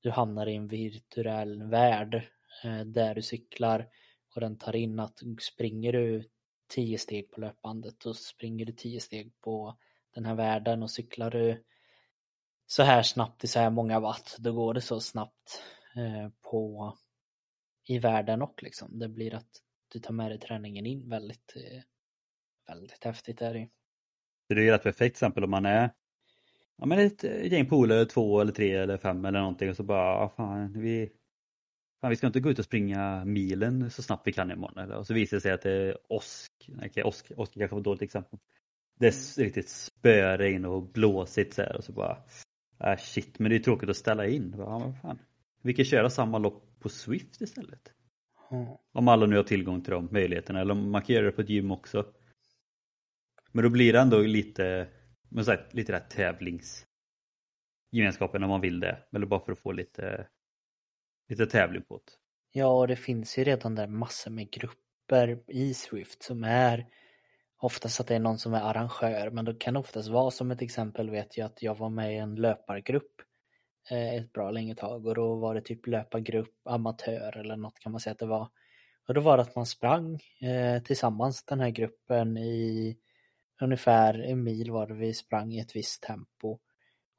[0.06, 2.16] du hamnar i en virtuell värld
[2.64, 3.88] eh, där du cyklar
[4.36, 6.30] och den tar in att springer du
[6.68, 9.78] tio steg på löpbandet och springer du tio steg på
[10.14, 11.64] den här världen och cyklar du
[12.68, 15.64] så här snabbt i så här många watt då går det så snabbt
[15.96, 16.94] eh, på
[17.88, 21.82] i världen och liksom det blir att du tar med dig träningen in väldigt eh,
[22.68, 23.68] väldigt häftigt är det ju.
[24.50, 25.94] Det är ju ett perfekt exempel om man är
[26.78, 30.16] ja, men ett gäng polare, två eller tre eller fem eller någonting och så bara,
[30.16, 31.10] ah, fan, vi,
[32.02, 34.78] fan, vi ska inte gå ut och springa milen så snabbt vi kan imorgon.
[34.84, 34.96] Eller?
[34.96, 36.52] Och så visar det sig att det är åsk,
[36.86, 38.40] okej, åsk, åsk kanske var ett dåligt exempel.
[39.00, 42.18] Det är riktigt spöregn och blåsigt så här och så bara,
[42.78, 44.52] ah, shit, men det är tråkigt att ställa in.
[44.58, 45.20] Bara, men fan.
[45.62, 47.92] Vi kan köra samma lopp på Swift istället.
[48.94, 51.42] Om alla nu har tillgång till de möjligheterna eller om man kan göra det på
[51.42, 52.06] ett gym också.
[53.52, 54.88] Men då blir det ändå lite,
[55.30, 59.04] men så här, lite där tävlingsgemenskapen om man vill det.
[59.16, 60.28] Eller bara för att få lite,
[61.30, 62.12] lite tävling på det.
[62.52, 66.88] Ja, och det finns ju redan där massor med grupper i Swift som är
[67.58, 70.62] oftast att det är någon som är arrangör, men det kan oftast vara som ett
[70.62, 73.22] exempel vet jag att jag var med i en löpargrupp
[73.92, 77.92] eh, ett bra länge tag och då var det typ löpargrupp amatör eller något kan
[77.92, 78.50] man säga att det var.
[79.08, 82.98] Och då var det att man sprang eh, tillsammans den här gruppen i
[83.62, 86.60] ungefär en mil var det vi sprang i ett visst tempo.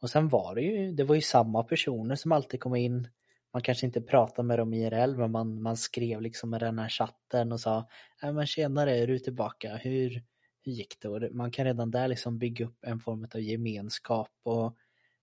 [0.01, 3.09] Och sen var det ju, det var ju samma personer som alltid kom in
[3.57, 6.89] man kanske inte pratade med dem IRL men man, man skrev liksom med den här
[6.89, 7.89] chatten och sa
[8.23, 9.77] Nej men tjenare, är du tillbaka?
[9.77, 10.23] Hur,
[10.63, 11.09] hur gick det?
[11.09, 14.77] Och man kan redan där liksom bygga upp en form av gemenskap och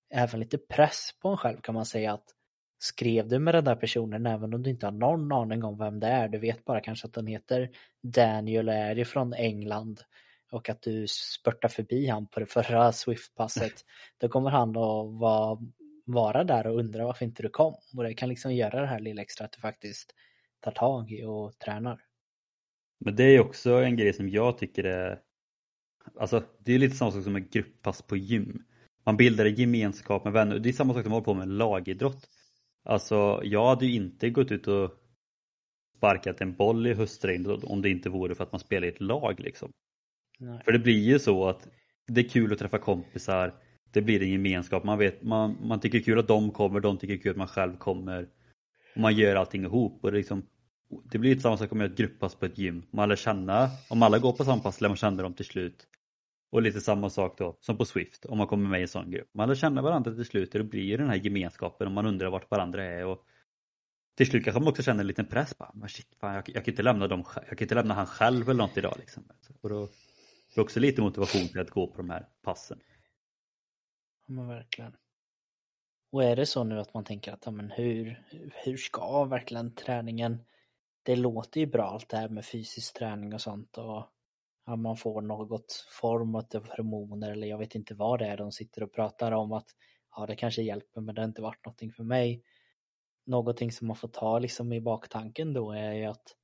[0.09, 2.25] även lite press på en själv kan man säga att
[2.79, 5.99] skrev du med den där personen även om du inte har någon aning om vem
[5.99, 7.69] det är, du vet bara kanske att den heter
[8.03, 10.01] Daniel och är ifrån England
[10.53, 13.85] och att du spurtar förbi han på det förra Swift-passet,
[14.17, 15.57] då kommer han att vara
[16.05, 17.75] vara där och undra varför inte du kom.
[17.97, 20.15] Och det kan liksom göra det här lilla extra att du faktiskt
[20.59, 22.01] tar tag i och tränar.
[22.99, 25.19] Men det är också en grej som jag tycker är
[26.19, 28.63] Alltså det är lite samma sak som ett grupppass på gym.
[29.05, 30.59] Man bildar en gemenskap med vänner.
[30.59, 32.29] Det är samma sak som att hålla på med lagidrott.
[32.83, 34.91] Alltså jag hade ju inte gått ut och
[35.97, 39.01] sparkat en boll i höstregnet om det inte vore för att man spelar i ett
[39.01, 39.71] lag liksom.
[40.43, 40.61] Nej.
[40.65, 41.67] För det blir ju så att
[42.07, 43.53] det är kul att träffa kompisar.
[43.91, 44.83] Det blir en gemenskap.
[44.83, 47.77] Man, vet, man, man tycker kul att de kommer, de tycker kul att man själv
[47.77, 48.27] kommer.
[48.95, 50.03] Och man gör allting ihop.
[50.03, 50.45] Och det, liksom,
[51.11, 52.83] det blir samma sak om ett grupppass på ett gym.
[52.91, 55.87] Man lär känna, om alla går på samma pass lär man känna dem till slut.
[56.51, 59.11] Och lite samma sak då som på Swift om man kommer med i en sån
[59.11, 59.29] grupp.
[59.33, 62.05] Man lär känna varandra till slut och det blir ju den här gemenskapen och man
[62.05, 63.05] undrar vart varandra är.
[63.05, 63.25] Och
[64.17, 65.57] till slut kanske man också känner en liten press.
[65.57, 68.05] Bara, men shit, fan, jag, jag, kan inte lämna dem, jag kan inte lämna han
[68.05, 68.95] själv eller något idag.
[68.99, 69.23] Liksom.
[69.61, 69.89] Och då,
[70.55, 72.79] det är också lite motivation till att gå på de här passen.
[74.25, 74.95] Ja, men verkligen.
[76.11, 79.75] Och är det så nu att man tänker att ja, men hur, hur ska verkligen
[79.75, 80.45] träningen
[81.03, 84.09] det låter ju bra allt det här med fysisk träning och sånt och
[84.65, 88.37] ja, man får något form av typ hormoner eller jag vet inte vad det är
[88.37, 89.67] de sitter och pratar om att
[90.15, 92.43] ja det kanske hjälper men det har inte varit någonting för mig.
[93.25, 96.35] Någonting som man får ta liksom i baktanken då är ju att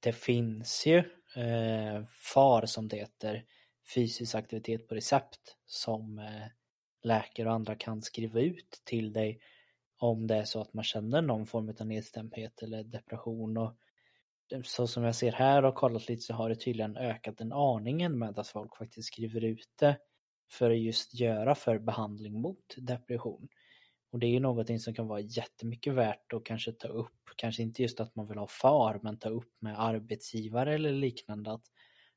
[0.00, 3.44] det finns ju eh, FAR som det heter
[3.94, 6.46] fysisk aktivitet på recept som eh,
[7.02, 9.40] läkare och andra kan skriva ut till dig
[9.98, 13.76] om det är så att man känner någon form av nedstämdhet eller depression och
[14.64, 18.18] så som jag ser här och kollat lite så har det tydligen ökat en aningen
[18.18, 19.98] med att folk faktiskt skriver ut det
[20.50, 23.48] för att just göra för behandling mot depression.
[24.12, 27.62] Och det är ju någonting som kan vara jättemycket värt att kanske ta upp, kanske
[27.62, 31.64] inte just att man vill ha FAR, men ta upp med arbetsgivare eller liknande att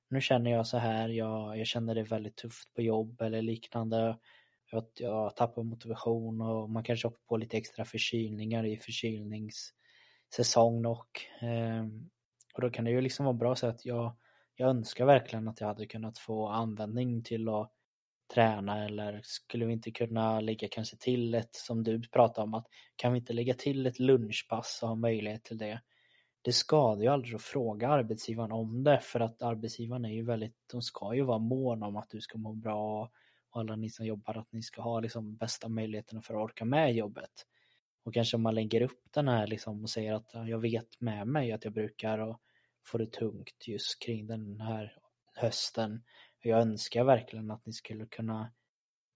[0.09, 4.17] nu känner jag så här, jag, jag känner det väldigt tufft på jobb eller liknande.
[4.71, 11.21] Jag, jag tappar motivation och man kanske åker på lite extra förkylningar i förkylningssäsong och,
[11.41, 11.85] eh,
[12.53, 14.15] och då kan det ju liksom vara bra att säga att jag,
[14.55, 17.74] jag önskar verkligen att jag hade kunnat få användning till att
[18.33, 22.67] träna eller skulle vi inte kunna lägga kanske till ett som du pratade om att
[22.95, 25.81] kan vi inte lägga till ett lunchpass och ha möjlighet till det
[26.45, 30.55] det skadar ju aldrig att fråga arbetsgivaren om det för att arbetsgivaren är ju väldigt,
[30.71, 33.11] de ska ju vara mån om att du ska må bra
[33.49, 36.65] och alla ni som jobbar att ni ska ha liksom bästa möjligheterna för att orka
[36.65, 37.31] med jobbet.
[38.03, 41.27] Och kanske om man lägger upp den här liksom och säger att jag vet med
[41.27, 42.37] mig att jag brukar
[42.85, 44.97] få det tungt just kring den här
[45.35, 46.03] hösten.
[46.47, 48.53] Jag önskar verkligen att ni skulle kunna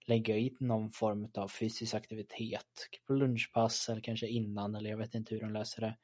[0.05, 5.15] lägga in någon form av fysisk aktivitet på lunchpass eller kanske innan eller jag vet
[5.15, 5.97] inte hur de löser det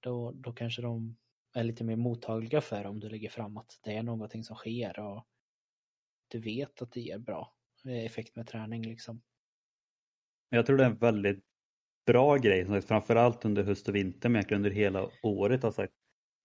[0.00, 1.16] då, då kanske de
[1.54, 5.00] är lite mer mottagliga för om du lägger fram att det är någonting som sker
[5.00, 5.26] och
[6.28, 7.52] du vet att det ger bra
[7.84, 9.22] eh, effekt med träning liksom.
[10.48, 11.44] Jag tror det är en väldigt
[12.06, 15.64] bra grej, som sagt, framförallt under höst och vinter men egentligen under hela året.
[15.64, 15.86] Alltså,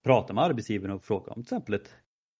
[0.03, 1.95] prata med arbetsgivaren och fråga om till exempel ett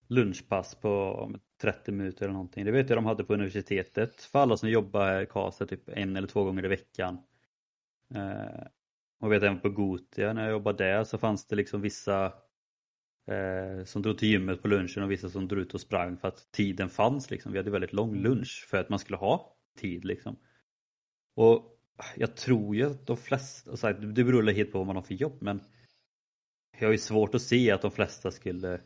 [0.08, 2.64] lunchpass på 30 minuter eller någonting.
[2.64, 5.88] Det vet jag de hade på universitetet för alla som jobbar här i Karlstad typ
[5.88, 7.18] en eller två gånger i veckan.
[8.14, 8.66] Eh,
[9.20, 12.24] och vet även på Gotia när jag jobbade där så fanns det liksom vissa
[13.26, 16.28] eh, som drog till gymmet på lunchen och vissa som drog ut och sprang för
[16.28, 17.52] att tiden fanns liksom.
[17.52, 18.22] Vi hade väldigt lång mm.
[18.22, 20.36] lunch för att man skulle ha tid liksom.
[21.36, 21.74] Och
[22.16, 25.14] jag tror ju att de flesta, så det beror helt på vad man har för
[25.14, 25.60] jobb men
[26.78, 28.80] jag har ju svårt att se att de flesta skulle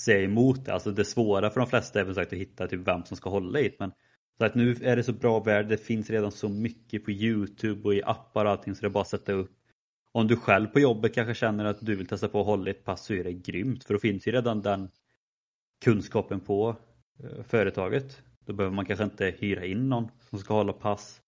[0.00, 0.72] säga emot det.
[0.72, 3.30] Alltså det svåra för de flesta är väl sagt att hitta typ vem som ska
[3.30, 3.92] hålla i det men
[4.38, 7.82] så att nu är det så bra värld, det finns redan så mycket på Youtube
[7.84, 9.56] och i appar och allting så det är bara att sätta upp.
[10.12, 12.84] Om du själv på jobbet kanske känner att du vill testa på att hålla ett
[12.84, 14.90] pass så är det grymt för då finns ju redan den
[15.84, 16.76] kunskapen på
[17.24, 18.22] eh, företaget.
[18.46, 21.20] Då behöver man kanske inte hyra in någon som ska hålla pass.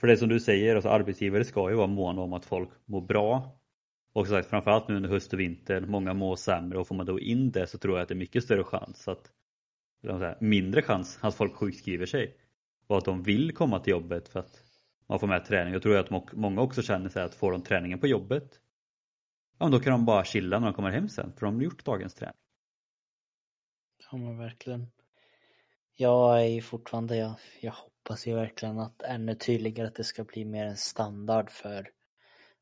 [0.00, 3.00] För det som du säger, alltså arbetsgivare ska ju vara måna om att folk mår
[3.00, 3.60] bra.
[4.14, 7.06] Och som sagt, framförallt nu under höst och vinter, många mår sämre och får man
[7.06, 9.30] då in det så tror jag att det är mycket större chans att
[10.02, 12.36] säga, mindre chans att folk sjukskriver sig
[12.86, 14.62] och att de vill komma till jobbet för att
[15.06, 15.72] man får med träning.
[15.72, 18.60] Jag tror att många också känner sig att får de träningen på jobbet
[19.58, 21.84] ja, då kan de bara chilla när de kommer hem sen för de har gjort
[21.84, 22.34] dagens träning.
[24.10, 24.86] Ja men verkligen.
[25.96, 30.24] Jag är ju fortfarande, jag, jag hoppas ju verkligen att ännu tydligare att det ska
[30.24, 31.90] bli mer en standard för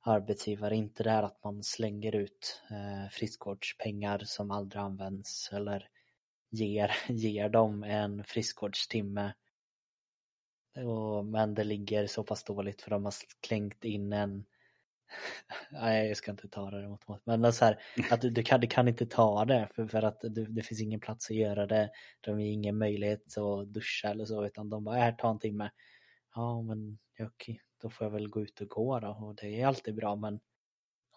[0.02, 0.76] arbetsgivare.
[0.76, 5.88] Inte det här att man slänger ut eh, friskvårdspengar som aldrig används eller
[6.50, 9.32] ger, ger dem en friskvårdstimme.
[10.76, 14.44] Och, men det ligger så pass dåligt för de har klängt in en
[15.70, 17.20] Nej, jag ska inte ta det mot mot.
[17.24, 17.78] Men så här,
[18.10, 20.80] att du, du, kan, du kan inte ta det för, för att du, det finns
[20.80, 21.90] ingen plats att göra det.
[22.20, 25.38] De har ingen möjlighet att duscha eller så utan de bara, äh, här ta en
[25.38, 25.70] timme.
[26.34, 29.66] Ja men okej, då får jag väl gå ut och gå då och det är
[29.66, 30.40] alltid bra men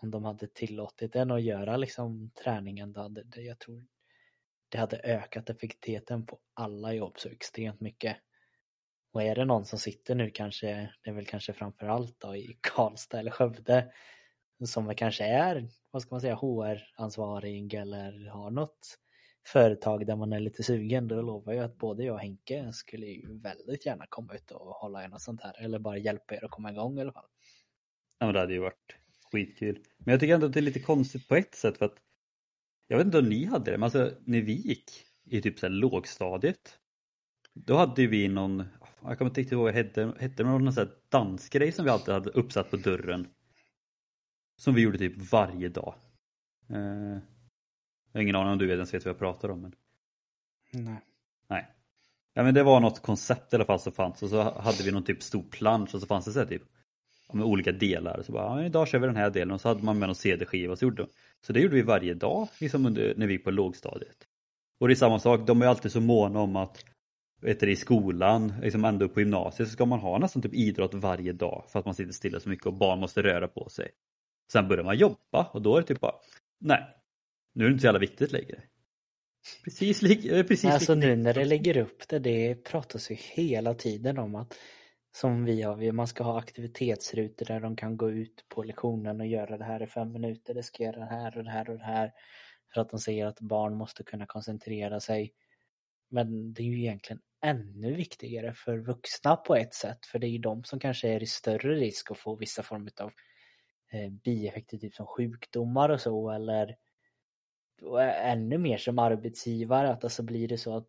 [0.01, 3.85] om de hade tillåtit en att göra liksom träningen då, hade det, jag tror
[4.69, 8.17] det hade ökat effektiviteten på alla jobb så extremt mycket.
[9.13, 12.57] Och är det någon som sitter nu kanske, det är väl kanske framförallt då i
[12.61, 13.91] Karlstad eller Skövde
[14.65, 18.99] som kanske är, vad ska man säga, HR-ansvarig eller har något
[19.45, 23.05] företag där man är lite sugen, då lovar jag att både jag och Henke skulle
[23.05, 26.45] ju väldigt gärna komma ut och hålla i något sånt här eller bara hjälpa er
[26.45, 27.29] att komma igång i alla fall.
[28.19, 28.95] Ja men det hade ju varit
[29.31, 29.79] skitkul.
[29.97, 31.97] Men jag tycker ändå att det är lite konstigt på ett sätt för att
[32.87, 34.91] jag vet inte om ni hade det, men alltså när vi gick
[35.25, 36.79] i typ så här lågstadiet
[37.55, 38.63] då hade vi någon,
[39.03, 41.85] jag kommer inte riktigt ihåg vad det hette, hette det någon sån här dansgrej som
[41.85, 43.27] vi alltid hade uppsatt på dörren.
[44.57, 45.95] Som vi gjorde typ varje dag.
[46.69, 47.17] Eh,
[48.15, 49.61] jag har ingen aning om du ens vet vad jag pratar om.
[49.61, 49.75] Men...
[50.71, 51.01] Nej.
[51.49, 51.67] Nej.
[52.33, 54.91] Ja men det var något koncept i alla fall som fanns och så hade vi
[54.91, 56.63] någon typ stor plansch och så fanns det så här typ
[57.33, 58.23] med olika delar.
[58.23, 60.15] Så bara, ja, idag kör vi den här delen och så hade man med någon
[60.15, 60.75] CD-skiva.
[60.75, 61.07] Så, gjorde,
[61.41, 64.17] så det gjorde vi varje dag liksom under, när vi gick på lågstadiet.
[64.79, 66.85] Och det är samma sak, de är alltid så måna om att
[67.41, 70.93] vet du, i skolan, liksom ändå på gymnasiet så ska man ha nästan typ idrott
[70.93, 73.91] varje dag för att man sitter stilla så mycket och barn måste röra på sig.
[74.51, 76.15] Sen börjar man jobba och då är det typ bara,
[76.59, 76.87] nej,
[77.55, 78.61] nu är det inte så jävla viktigt längre.
[79.63, 84.17] Precis, li precis Alltså nu när det lägger upp det, det pratas ju hela tiden
[84.17, 84.55] om att
[85.11, 89.27] som vi har, man ska ha aktivitetsrutor där de kan gå ut på lektionen och
[89.27, 91.77] göra det här i fem minuter, det ska göra det här och det här och
[91.77, 92.11] det här.
[92.73, 95.33] För att de säger att barn måste kunna koncentrera sig.
[96.09, 100.31] Men det är ju egentligen ännu viktigare för vuxna på ett sätt, för det är
[100.31, 103.11] ju de som kanske är i större risk att få vissa former av
[103.91, 106.75] eh, bieffekter, typ som sjukdomar och så, eller
[107.81, 110.87] och ännu mer som arbetsgivare, att alltså blir det så att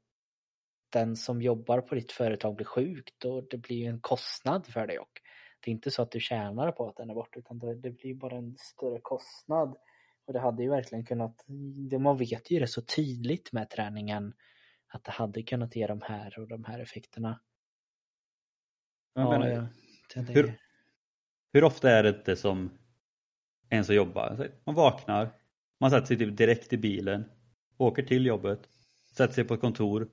[0.90, 4.86] den som jobbar på ditt företag blir sjuk, då det blir ju en kostnad för
[4.86, 5.20] dig och
[5.60, 7.90] det är inte så att du tjänar på att den är borta utan det, det
[7.90, 9.76] blir bara en större kostnad.
[10.26, 11.44] Och det hade ju verkligen kunnat,
[11.90, 14.34] det, man vet ju det så tydligt med träningen
[14.88, 17.40] att det hade kunnat ge de här och de här effekterna.
[19.14, 19.66] Menar, ja,
[20.14, 20.58] det, hur,
[21.52, 22.78] hur ofta är det inte som
[23.68, 24.50] en som jobbar?
[24.64, 25.30] Man vaknar,
[25.80, 27.24] man sätter sig typ direkt i bilen,
[27.78, 28.68] åker till jobbet,
[29.16, 30.08] sätter sig på ett kontor,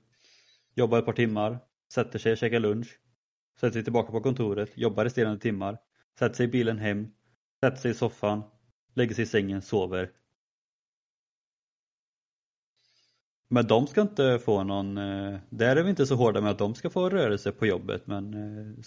[0.75, 1.59] jobbar ett par timmar,
[1.93, 2.99] sätter sig, käkar lunch,
[3.59, 5.77] sätter sig tillbaka på kontoret, jobbar resterande timmar,
[6.19, 7.07] sätter sig i bilen hem,
[7.59, 8.43] sätter sig i soffan,
[8.93, 10.11] lägger sig i sängen, sover.
[13.47, 16.57] Men de ska inte få någon, eh, där är vi inte så hårda med att
[16.57, 18.83] de ska få rörelse på jobbet men eh,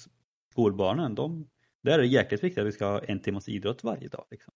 [0.53, 1.49] skolbarnen, de,
[1.83, 4.27] där är det jäkligt viktigt att vi ska ha en timmas idrott varje dag.
[4.31, 4.55] Liksom.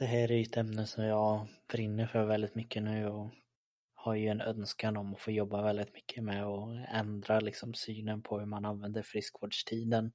[0.00, 3.30] Det här är ju ett ämne som jag brinner för väldigt mycket nu och
[3.94, 8.22] har ju en önskan om att få jobba väldigt mycket med och ändra liksom synen
[8.22, 10.12] på hur man använder friskvårdstiden.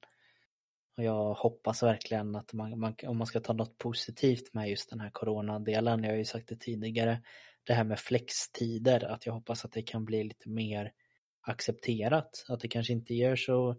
[0.96, 4.90] Och jag hoppas verkligen att man, man, om man ska ta något positivt med just
[4.90, 7.22] den här coronadelen, jag har ju sagt det tidigare,
[7.64, 10.92] det här med flextider, att jag hoppas att det kan bli lite mer
[11.40, 13.76] accepterat, att det kanske inte gör så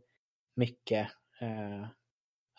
[0.55, 1.07] mycket
[1.41, 1.87] eh,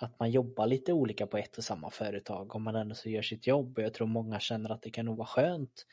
[0.01, 3.23] att man jobbar lite olika på ett och samma företag om man ändå så gör
[3.23, 3.79] sitt jobb.
[3.79, 5.87] Och jag tror många känner att det kan nog vara skönt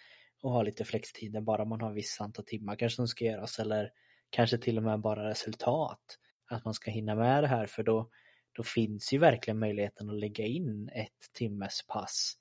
[0.44, 3.92] att ha lite flextider bara man har vissa antal timmar kanske som ska göras eller
[4.30, 6.20] kanske till och med bara resultat.
[6.50, 8.10] Att man ska hinna med det här för då
[8.56, 12.38] då finns ju verkligen möjligheten att lägga in ett timmes pass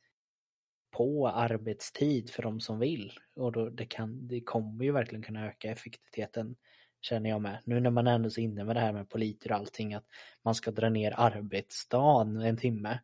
[0.91, 3.12] på arbetstid för de som vill.
[3.37, 6.57] Och då det, kan, det kommer ju verkligen kunna öka effektiviteten
[7.05, 7.59] känner jag med.
[7.65, 10.05] Nu när man ändå är inne med det här med politer och allting att
[10.43, 13.01] man ska dra ner arbetsdagen en timme.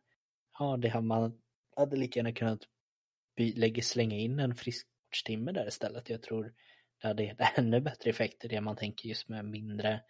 [0.59, 1.37] Ja, det har man
[1.75, 2.59] hade lika gärna kunnat
[3.37, 6.09] lägga, slänga in en friskvårdstimme där istället.
[6.09, 6.53] Jag tror
[7.01, 10.01] det hade gett ännu bättre effekter det man tänker just med mindre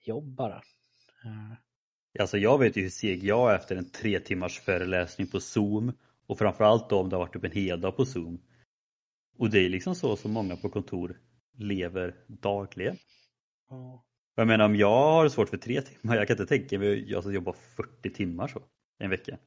[0.00, 0.62] jobb bara.
[1.24, 1.56] Mm.
[2.18, 5.92] Alltså jag vet ju hur seg jag är efter en tre timmars föreläsning på zoom
[6.26, 8.40] och framförallt då om det har varit typ en hel dag på zoom.
[9.38, 11.20] Och det är liksom så som många på kontor
[11.58, 12.96] lever dagligen.
[13.68, 14.04] Ja.
[14.34, 17.08] Jag menar om jag har svårt för tre timmar, jag kan inte tänka mig att
[17.08, 18.62] jag ska jobba 40 timmar så
[18.98, 19.38] en vecka.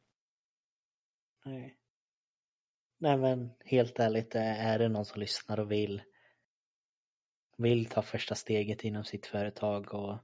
[1.45, 1.78] Nej.
[2.99, 6.01] Nej men helt ärligt, är det någon som lyssnar och vill
[7.57, 10.18] vill ta första steget inom sitt företag och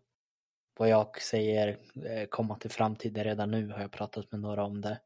[0.78, 4.82] vad jag säger eh, komma till framtiden redan nu har jag pratat med några om
[4.82, 5.02] det.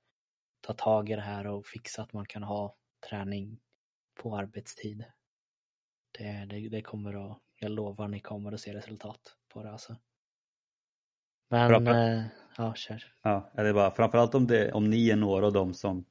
[0.61, 2.75] Ta tag i det här och fixa att man kan ha
[3.09, 3.59] träning
[4.21, 5.05] på arbetstid.
[6.12, 9.95] Det, det, det kommer att, jag lovar ni kommer att se resultat på det alltså.
[11.49, 11.91] Men, Framför...
[11.91, 12.24] eh,
[12.58, 13.03] ja kör.
[13.24, 16.05] Ja, det är bara framförallt om, det, om ni är några av dem som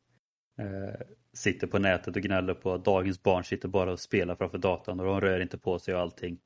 [0.59, 4.59] eh, sitter på nätet och gnäller på att dagens barn sitter bara och spelar framför
[4.59, 6.39] datorn och de rör inte på sig och allting.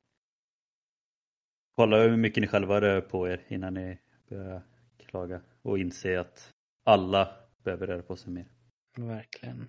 [1.76, 3.98] Kolla hur mycket ni själva rör på er innan ni
[4.28, 4.62] börjar
[4.98, 6.52] klaga och inse att
[6.84, 8.48] alla behöver röra på sig mer.
[8.96, 9.68] Verkligen.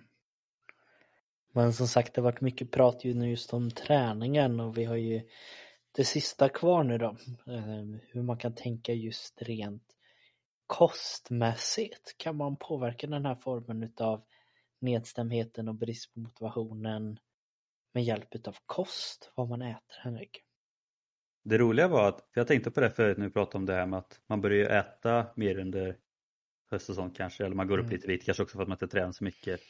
[1.52, 4.84] Men som sagt, det har varit mycket prat ju nu just om träningen och vi
[4.84, 5.22] har ju
[5.92, 7.16] det sista kvar nu då.
[7.46, 9.82] Ehm, hur man kan tänka just rent
[10.66, 12.14] kostmässigt.
[12.18, 14.22] Kan man påverka den här formen utav
[14.80, 17.18] nedstämdheten och brist på motivationen
[17.94, 20.42] med hjälp utav kost, vad man äter, Henrik?
[21.44, 23.74] Det roliga var att, för jag tänkte på det förut när vi pratade om det
[23.74, 25.96] här med att man börjar äta mer under
[26.70, 27.94] höst och sånt kanske, eller man går upp mm.
[27.94, 29.60] lite vikt, kanske också för att man inte tränar så mycket.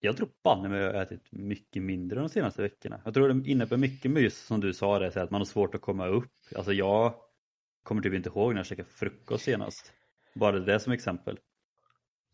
[0.00, 3.00] Jag tror banne mig jag har ätit mycket mindre de senaste veckorna.
[3.04, 5.74] Jag tror det innebär mycket med just som du sa det, att man har svårt
[5.74, 6.32] att komma upp.
[6.56, 7.14] Alltså jag
[7.82, 9.92] kommer typ inte ihåg när jag käkade frukost senast.
[10.34, 11.38] Bara det som exempel.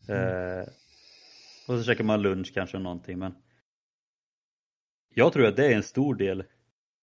[0.07, 0.59] Mm.
[0.59, 0.67] Eh,
[1.67, 3.35] och så käkar man lunch kanske någonting men
[5.09, 6.43] jag tror att det är en stor del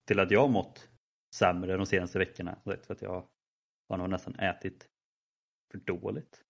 [0.07, 0.89] till att jag har mått
[1.33, 2.57] sämre de senaste veckorna.
[2.63, 3.27] För att jag
[3.89, 4.87] har nog nästan ätit
[5.71, 6.43] för dåligt.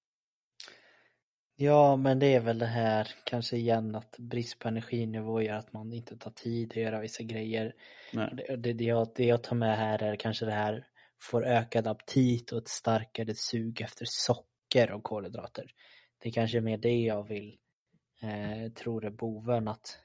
[1.63, 5.73] Ja, men det är väl det här kanske igen att brist på energinivå gör att
[5.73, 7.75] man inte tar tid att göra vissa grejer.
[8.11, 10.87] Det, det, det, jag, det jag tar med här är kanske det här
[11.21, 15.71] får ökad aptit och ett starkare sug efter socker och kolhydrater.
[16.19, 17.57] Det är kanske är mer det jag vill
[18.21, 19.99] eh, tror är boven att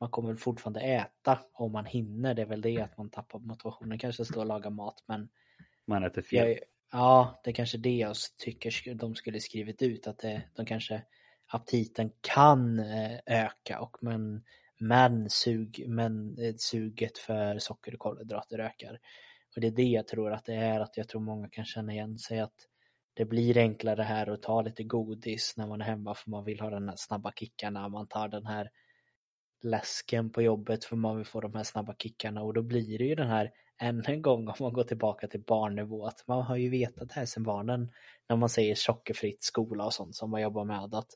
[0.00, 2.34] man kommer fortfarande äta om man hinner.
[2.34, 3.98] Det är väl det att man tappar motivationen.
[3.98, 5.28] Kanske stå och laga mat men
[5.86, 6.48] man äter fel.
[6.48, 6.58] Jag,
[6.92, 11.02] ja, det är kanske det jag tycker de skulle skrivit ut att det, de kanske
[11.46, 14.42] aptiten kan eh, öka och men,
[14.78, 18.98] men, sug, men eh, suget för socker och kolhydrater ökar.
[19.54, 21.92] Och det är det jag tror att det är, att jag tror många kan känna
[21.92, 22.66] igen sig att
[23.14, 26.60] det blir enklare här att ta lite godis när man är hemma för man vill
[26.60, 28.70] ha den här snabba kickarna, man tar den här
[29.62, 33.04] läsken på jobbet för man vill få de här snabba kickarna och då blir det
[33.04, 36.56] ju den här än en gång om man går tillbaka till barnnivå att man har
[36.56, 37.92] ju vetat det här sedan barnen
[38.28, 41.10] när man säger sockerfritt skola och sånt som man jobbar med att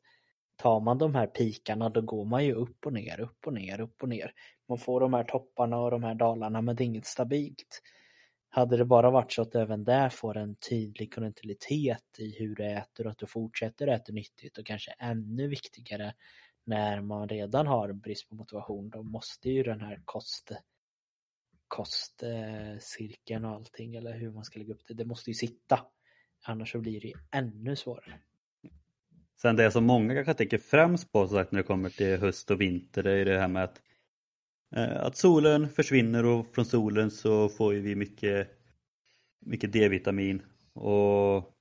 [0.57, 3.80] tar man de här pikarna då går man ju upp och ner, upp och ner,
[3.80, 4.32] upp och ner.
[4.68, 7.82] Man får de här topparna och de här dalarna men det är inget stabilt.
[8.49, 12.64] Hade det bara varit så att även där får en tydlig kontinuitet i hur du
[12.64, 16.14] äter och att du fortsätter äta nyttigt och kanske ännu viktigare
[16.64, 20.52] när man redan har brist på motivation då måste ju den här kost
[21.68, 25.80] kostcirkeln och allting eller hur man ska lägga upp det, det måste ju sitta.
[26.44, 28.20] Annars så blir det ju ännu svårare.
[29.36, 32.50] Sen det som många kanske tänker främst på så sagt, när det kommer till höst
[32.50, 33.82] och vinter det är det här med att,
[34.76, 38.48] eh, att solen försvinner och från solen så får vi mycket,
[39.40, 40.42] mycket D-vitamin
[40.72, 41.53] och,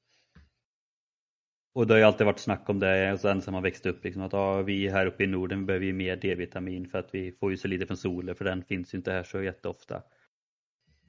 [1.74, 4.04] och det har ju alltid varit snack om det och sen sen man växte upp
[4.04, 7.32] liksom att ah, vi här uppe i Norden behöver ju mer D-vitamin för att vi
[7.32, 10.04] får ju så lite från solen för den finns ju inte här så jätteofta.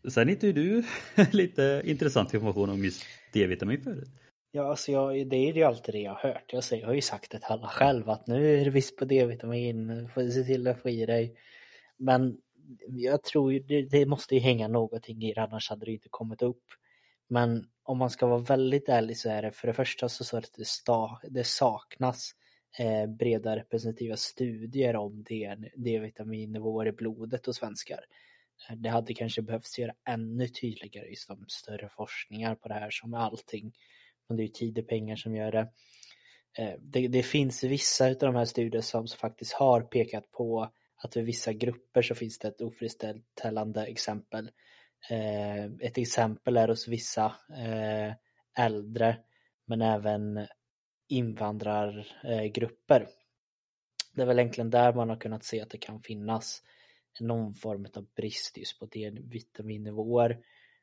[0.08, 0.84] Sen hittade ju du
[1.32, 4.08] lite intressant information om just D-vitamin förut.
[4.52, 6.52] Ja, alltså jag, det är ju alltid det jag har hört.
[6.52, 8.96] Jag, säger, jag har ju sagt det till alla själv att nu är det visst
[8.96, 11.36] på D-vitamin, får se till att få i dig.
[11.98, 12.36] Men
[12.88, 16.08] jag tror ju det, det måste ju hänga någonting i det, annars hade det inte
[16.10, 16.62] kommit upp.
[17.28, 20.36] Men om man ska vara väldigt ärlig så är det för det första så, så
[20.36, 22.30] att det, sta, det saknas
[22.78, 25.24] eh, breda representativa studier om
[25.76, 28.00] D-vitaminnivåer i blodet hos svenskar.
[28.70, 32.90] Eh, det hade kanske behövts göra ännu tydligare just om större forskningar på det här
[32.90, 33.72] som med allting
[34.28, 35.68] men det är ju tid och pengar som gör det.
[36.58, 41.14] Eh, det, det finns vissa av de här studierna som faktiskt har pekat på att
[41.14, 44.50] för vissa grupper så finns det ett ofriställande exempel.
[45.10, 48.12] Eh, ett exempel är hos vissa eh,
[48.64, 49.16] äldre
[49.66, 50.46] men även
[51.08, 53.08] invandrargrupper.
[54.12, 56.62] Det är väl egentligen där man har kunnat se att det kan finnas
[57.20, 60.38] någon form av brist just på D-vitaminnivåer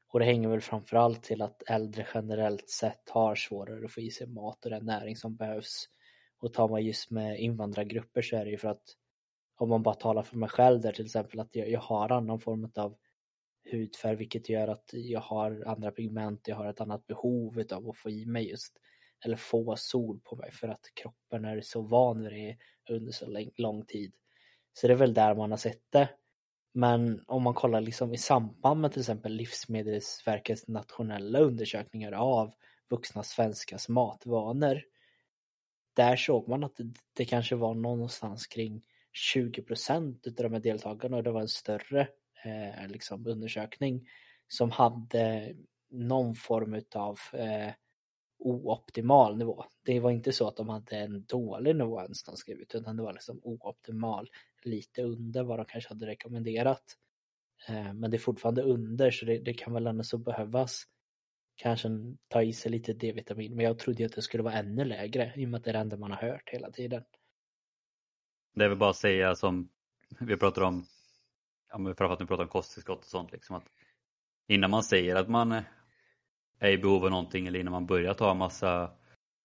[0.08, 4.12] och det hänger väl framförallt till att äldre generellt sett har svårare att få i
[4.12, 5.86] sig mat och den näring som behövs.
[6.40, 8.84] Och tar man just med invandrargrupper så är det ju för att
[9.56, 12.40] om man bara talar för mig själv där till exempel att jag, jag har annan
[12.40, 12.96] form av
[13.72, 17.98] hudfärg vilket gör att jag har andra pigment, jag har ett annat behov av att
[17.98, 18.78] få i mig just
[19.26, 22.58] eller få sol på mig för att kroppen är så van vid det
[22.94, 24.16] under så lång tid.
[24.74, 26.10] Så det är väl där man har sett det
[26.74, 32.54] men om man kollar liksom i samband med till exempel Livsmedelsverkets nationella undersökningar av
[32.90, 34.82] vuxna svenskars matvanor.
[35.94, 38.82] Där såg man att det, det kanske var någonstans kring
[39.14, 42.08] 20 procent av de här deltagarna och det var en större
[42.46, 44.10] eh, liksom undersökning
[44.48, 45.56] som hade
[45.90, 47.74] någon form av eh,
[48.40, 49.66] ooptimal nivå.
[49.86, 52.98] Det var inte så att de hade en dålig nivå ens de skrev ut utan
[52.98, 54.30] det var liksom ooptimal
[54.64, 56.84] lite under vad de kanske hade rekommenderat.
[57.68, 60.84] Eh, men det är fortfarande under så det, det kan väl ändå så behövas
[61.56, 61.90] kanske
[62.28, 65.46] ta i sig lite D-vitamin men jag trodde att det skulle vara ännu lägre i
[65.46, 67.04] och med att det är det enda man har hört hela tiden.
[68.56, 69.70] Det är väl bara att säga som
[70.20, 70.86] vi pratar om,
[71.72, 73.66] ja, men framförallt när vi pratar om kosttillskott och sånt liksom att
[74.48, 75.52] innan man säger att man
[76.60, 78.92] är i behov av någonting eller innan man börjar ta en massa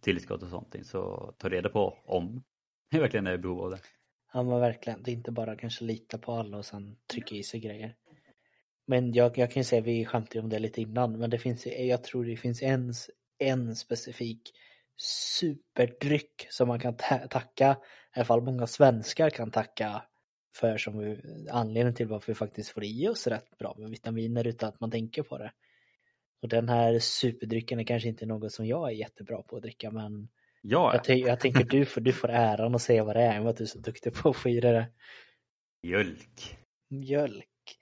[0.03, 2.45] tillskott och sånt så ta reda på om
[2.91, 3.81] det verkligen är i behov av det.
[4.33, 7.43] Ja men verkligen, det är inte bara kanske lita på alla och sen trycka i
[7.43, 7.97] sig grejer.
[8.87, 11.67] Men jag, jag kan ju säga, vi skämtade om det lite innan, men det finns,
[11.67, 12.93] jag tror det finns en,
[13.39, 14.53] en specifik
[14.97, 16.97] superdryck som man kan
[17.31, 17.77] tacka,
[18.15, 20.03] i alla fall många svenskar kan tacka
[20.61, 21.19] för som vi,
[21.51, 24.91] anledningen till varför vi faktiskt får i oss rätt bra med vitaminer utan att man
[24.91, 25.53] tänker på det.
[26.43, 29.91] Och den här superdrycken är kanske inte något som jag är jättebra på att dricka
[29.91, 30.29] men
[30.69, 31.01] Ja.
[31.07, 33.65] Jag, jag tänker du får, du får äran att säga vad det är, vad du
[33.65, 34.93] är så duktig på att få i det.
[35.83, 36.59] Mjölk.
[36.89, 37.79] Mjölk.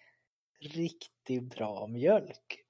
[0.61, 2.61] Riktigt bra mjölk.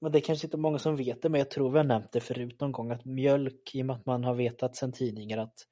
[0.00, 2.12] Men det är kanske inte många som vet det, men jag tror vi har nämnt
[2.12, 5.38] det förut någon gång att mjölk, i och med att man har vetat sedan tidningar
[5.38, 5.66] att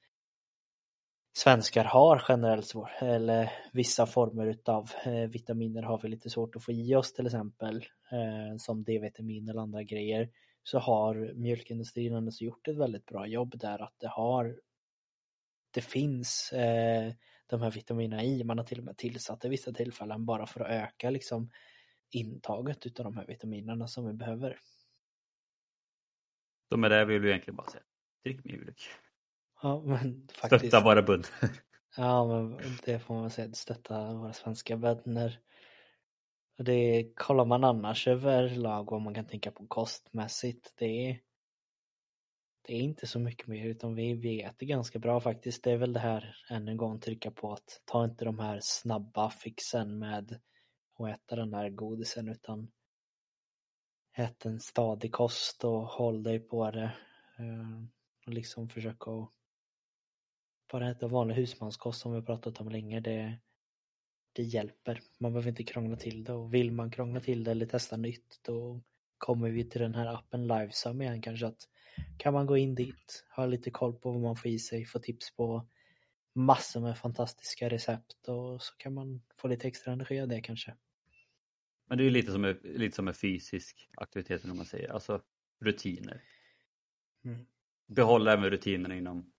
[1.36, 6.64] svenskar har generellt svårt, eller vissa former utav eh, vitaminer har vi lite svårt att
[6.64, 7.76] få i oss till exempel,
[8.12, 10.30] eh, som D-vitamin eller andra grejer
[10.62, 14.60] så har mjölkindustrin ändå gjort ett väldigt bra jobb där att det har
[15.70, 17.12] det finns eh,
[17.46, 18.44] de här vitaminerna i.
[18.44, 21.50] Man har till och med tillsatt det vissa tillfällen bara för att öka liksom
[22.10, 24.58] intaget utav de här vitaminerna som vi behöver.
[26.68, 27.82] Så med det vill vi egentligen bara säga,
[28.24, 28.80] drick mjölk.
[29.64, 30.66] Ja, men faktiskt.
[30.66, 31.30] Stötta våra bönder.
[31.96, 35.38] Ja, men det får man säga, stötta våra svenska bönder.
[36.58, 40.72] Det kollar man annars överlag vad man kan tänka på kostmässigt.
[40.76, 41.20] Det är
[42.62, 45.64] det är inte så mycket mer utan vi, vi äter ganska bra faktiskt.
[45.64, 48.60] Det är väl det här än en gång trycka på att ta inte de här
[48.62, 50.40] snabba fixen med
[50.98, 52.70] att äta den här godisen utan
[54.16, 56.92] ät en stadig kost och håll dig på det.
[57.38, 57.84] Eh,
[58.26, 59.30] och liksom försöka att
[60.72, 63.00] bara äta vanlig husmanskost som vi har pratat om länge.
[63.00, 63.38] Det,
[64.32, 65.00] det hjälper.
[65.18, 68.40] Man behöver inte krångla till det och vill man krångla till det eller testa nytt
[68.42, 68.80] då
[69.18, 71.68] kommer vi till den här appen Livesum igen kanske att
[72.18, 74.98] kan man gå in dit, ha lite koll på vad man får i sig, få
[74.98, 75.66] tips på
[76.34, 80.74] massor med fantastiska recept och så kan man få lite extra energi av det kanske.
[81.86, 85.22] Men det är ju lite som, lite som en fysisk aktivitet om man säger, alltså
[85.60, 86.22] rutiner.
[87.24, 87.46] Mm.
[87.86, 89.32] Behåll även rutinerna inom,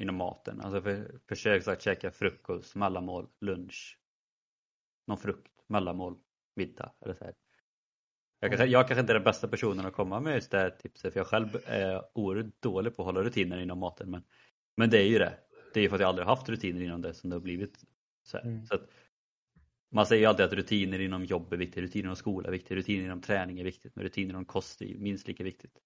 [0.00, 0.60] inom maten.
[0.60, 3.98] Alltså för, försök att käka frukost, mellanmål, lunch.
[5.06, 6.18] Någon frukt, mellanmål,
[6.56, 7.34] middag eller så här.
[8.40, 10.70] Jag kanske, jag kanske inte är den bästa personen att komma med just det här
[10.70, 14.10] tipset för jag själv är oerhört dålig på att hålla rutiner inom maten.
[14.10, 14.22] Men,
[14.76, 15.38] men det är ju det.
[15.74, 17.84] Det är ju för att jag aldrig haft rutiner inom det som det har blivit
[18.22, 18.66] så, mm.
[18.66, 18.90] så att,
[19.90, 22.70] Man säger ju alltid att rutiner inom jobb är viktigt, rutiner inom skola är viktigt,
[22.70, 25.78] rutiner inom träning är viktigt, men rutiner inom kost är minst lika viktigt.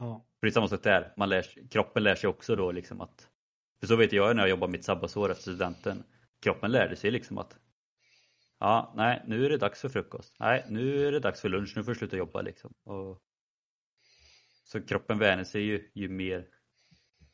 [0.00, 0.26] Ja.
[0.40, 3.28] För det är samma sak där, man lär, kroppen lär sig också då liksom att
[3.80, 6.04] För så vet jag när jag jobbade mitt sabbatsår efter studenten
[6.40, 7.58] Kroppen lärde sig liksom att
[8.58, 10.36] Ja, nej, nu är det dags för frukost.
[10.38, 11.72] Nej, nu är det dags för lunch.
[11.76, 12.74] Nu får du sluta jobba liksom.
[12.84, 13.22] Och...
[14.64, 16.48] Så kroppen vänjer sig ju, ju mer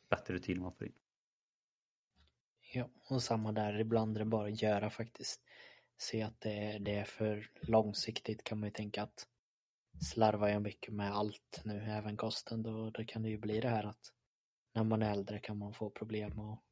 [0.09, 0.93] bättre rutiner man får in.
[2.73, 3.79] Ja, och samma där.
[3.79, 5.41] Ibland är det bara att göra faktiskt.
[5.97, 9.27] Se att det det är för långsiktigt kan man ju tänka att
[10.01, 13.69] slarvar jag mycket med allt nu, även kosten, då, då kan det ju bli det
[13.69, 14.11] här att
[14.73, 16.63] när man är äldre kan man få problem och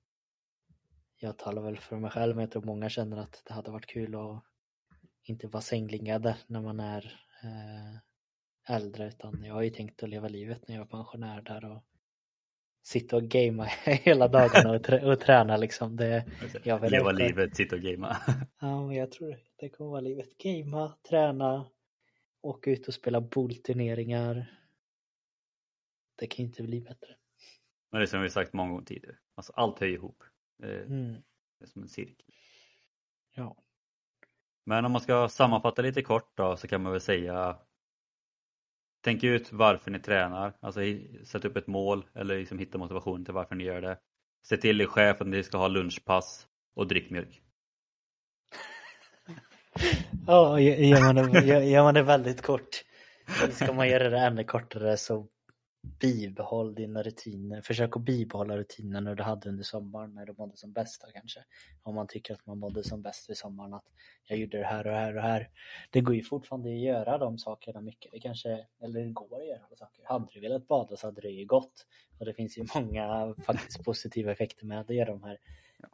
[1.17, 3.85] jag talar väl för mig själv, men jag tror många känner att det hade varit
[3.85, 4.43] kul att
[5.23, 10.27] inte vara sängliggande när man är eh, äldre, utan jag har ju tänkt att leva
[10.27, 11.83] livet när jag är pensionär där och
[12.83, 15.95] sitta och gamea hela dagarna och, trä och träna liksom.
[15.95, 16.25] Det,
[16.63, 18.17] jag leva livet, sitta och gamea.
[18.61, 20.37] ja, men jag tror det kommer vara livet.
[20.37, 21.65] Gamea, träna,
[22.45, 24.45] åka ut och spela bollturneringar.
[26.15, 27.15] Det kan inte bli bättre.
[27.91, 30.23] Men det är som vi sagt många gånger tidigare, alltså allt hör ihop.
[30.63, 31.13] Mm.
[31.59, 32.35] Det är som en cirkel.
[33.35, 33.57] Ja.
[34.65, 37.59] Men om man ska sammanfatta lite kort då så kan man väl säga
[39.05, 40.79] Tänk ut varför ni tränar, alltså
[41.23, 43.99] sätt upp ett mål eller liksom hitta motivation till varför ni gör det.
[44.43, 47.41] Se till er chef att ni ska ha lunchpass och drick mjölk.
[50.27, 52.83] Ja, gör man, det, gör man det väldigt kort
[53.51, 55.27] ska man göra det ännu kortare så
[55.99, 57.61] bibehåll dina rutiner.
[57.61, 61.39] Försök att bibehålla rutinerna du hade under sommaren när du mådde som bäst kanske.
[61.83, 63.85] Om man tycker att man mådde som bäst vid sommaren att
[64.27, 65.49] jag gjorde det här och det här och det här.
[65.89, 68.11] Det går ju fortfarande att göra de sakerna mycket.
[68.11, 70.03] Det kanske, eller det går att göra saker.
[70.05, 71.85] Hade du velat bada så hade det ju gått.
[72.19, 75.37] Och det finns ju många faktiskt positiva effekter med att göra de här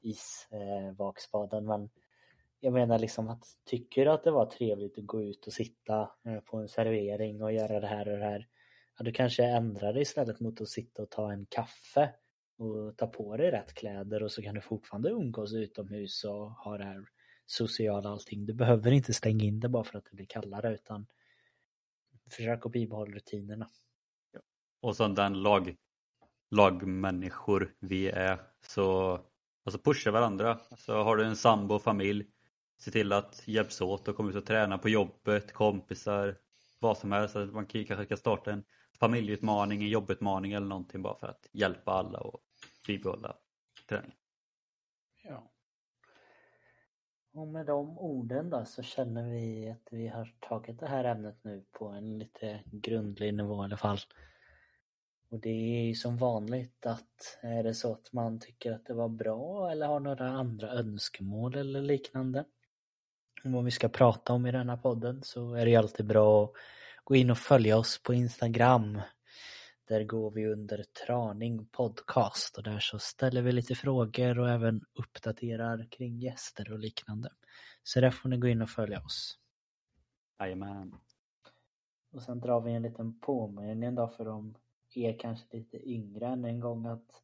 [0.01, 1.65] isvaksbaden.
[1.65, 1.89] Men
[2.63, 6.11] jag menar liksom att tycker du att det var trevligt att gå ut och sitta
[6.25, 8.47] eh, på en servering och göra det här och det här
[8.97, 12.13] ja, du kanske ändrar dig istället mot att sitta och ta en kaffe
[12.57, 16.77] och ta på dig rätt kläder och så kan du fortfarande umgås utomhus och ha
[16.77, 17.05] det här
[17.45, 18.45] sociala allting.
[18.45, 21.07] Du behöver inte stänga in det bara för att det blir kallare utan
[22.31, 23.67] försök att bibehålla rutinerna.
[24.81, 25.75] Och som den lag,
[26.51, 29.19] lagmänniskor vi är så
[29.63, 30.59] alltså pusha varandra.
[30.77, 32.25] Så har du en sambo familj,
[32.81, 36.37] se till att hjälps åt och komma ut och träna på jobbet, kompisar,
[36.79, 37.35] vad som helst.
[37.35, 38.63] Man kanske kan starta en
[38.99, 42.39] familjeutmaning, en jobbutmaning eller någonting bara för att hjälpa alla och
[42.87, 43.35] bibehålla
[43.89, 44.17] träningen.
[45.23, 45.51] Ja.
[47.33, 51.43] Och med de orden då så känner vi att vi har tagit det här ämnet
[51.43, 53.99] nu på en lite grundlig nivå i alla fall.
[55.29, 58.93] Och det är ju som vanligt att är det så att man tycker att det
[58.93, 62.45] var bra eller har några andra önskemål eller liknande
[63.43, 66.51] vad vi ska prata om i denna podden så är det ju alltid bra att
[67.03, 69.01] gå in och följa oss på Instagram.
[69.87, 74.81] Där går vi under Traning Podcast och där så ställer vi lite frågor och även
[74.99, 77.29] uppdaterar kring gäster och liknande.
[77.83, 79.39] Så där får ni gå in och följa oss.
[80.39, 80.95] Jajamän.
[82.11, 84.55] Och sen drar vi en liten påminning då för de
[84.95, 87.21] er kanske lite yngre än en gång att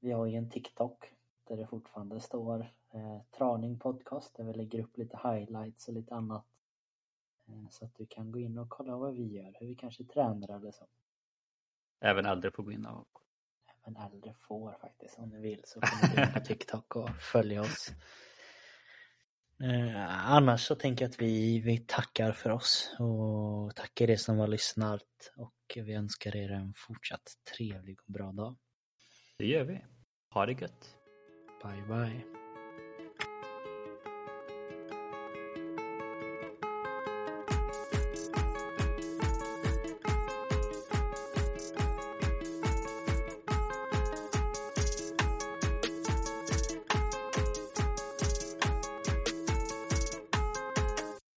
[0.00, 1.04] vi har ju en TikTok
[1.48, 6.14] där det fortfarande står eh, Traning Podcast där vi lägger upp lite highlights och lite
[6.14, 6.44] annat
[7.48, 10.04] Eh, så att du kan gå in och kolla vad vi gör, hur vi kanske
[10.04, 10.86] tränar eller så.
[12.00, 13.08] Även äldre får gå in och...
[13.82, 17.10] Även äldre får faktiskt, om ni vill så får ni gå in på TikTok och
[17.10, 17.90] följa oss.
[19.62, 24.38] Eh, annars så tänker jag att vi, vi tackar för oss och tackar er som
[24.38, 28.56] har lyssnat och vi önskar er en fortsatt trevlig och bra dag.
[29.38, 29.84] Det gör vi.
[30.30, 30.96] Ha det gött.
[31.62, 32.43] Bye bye.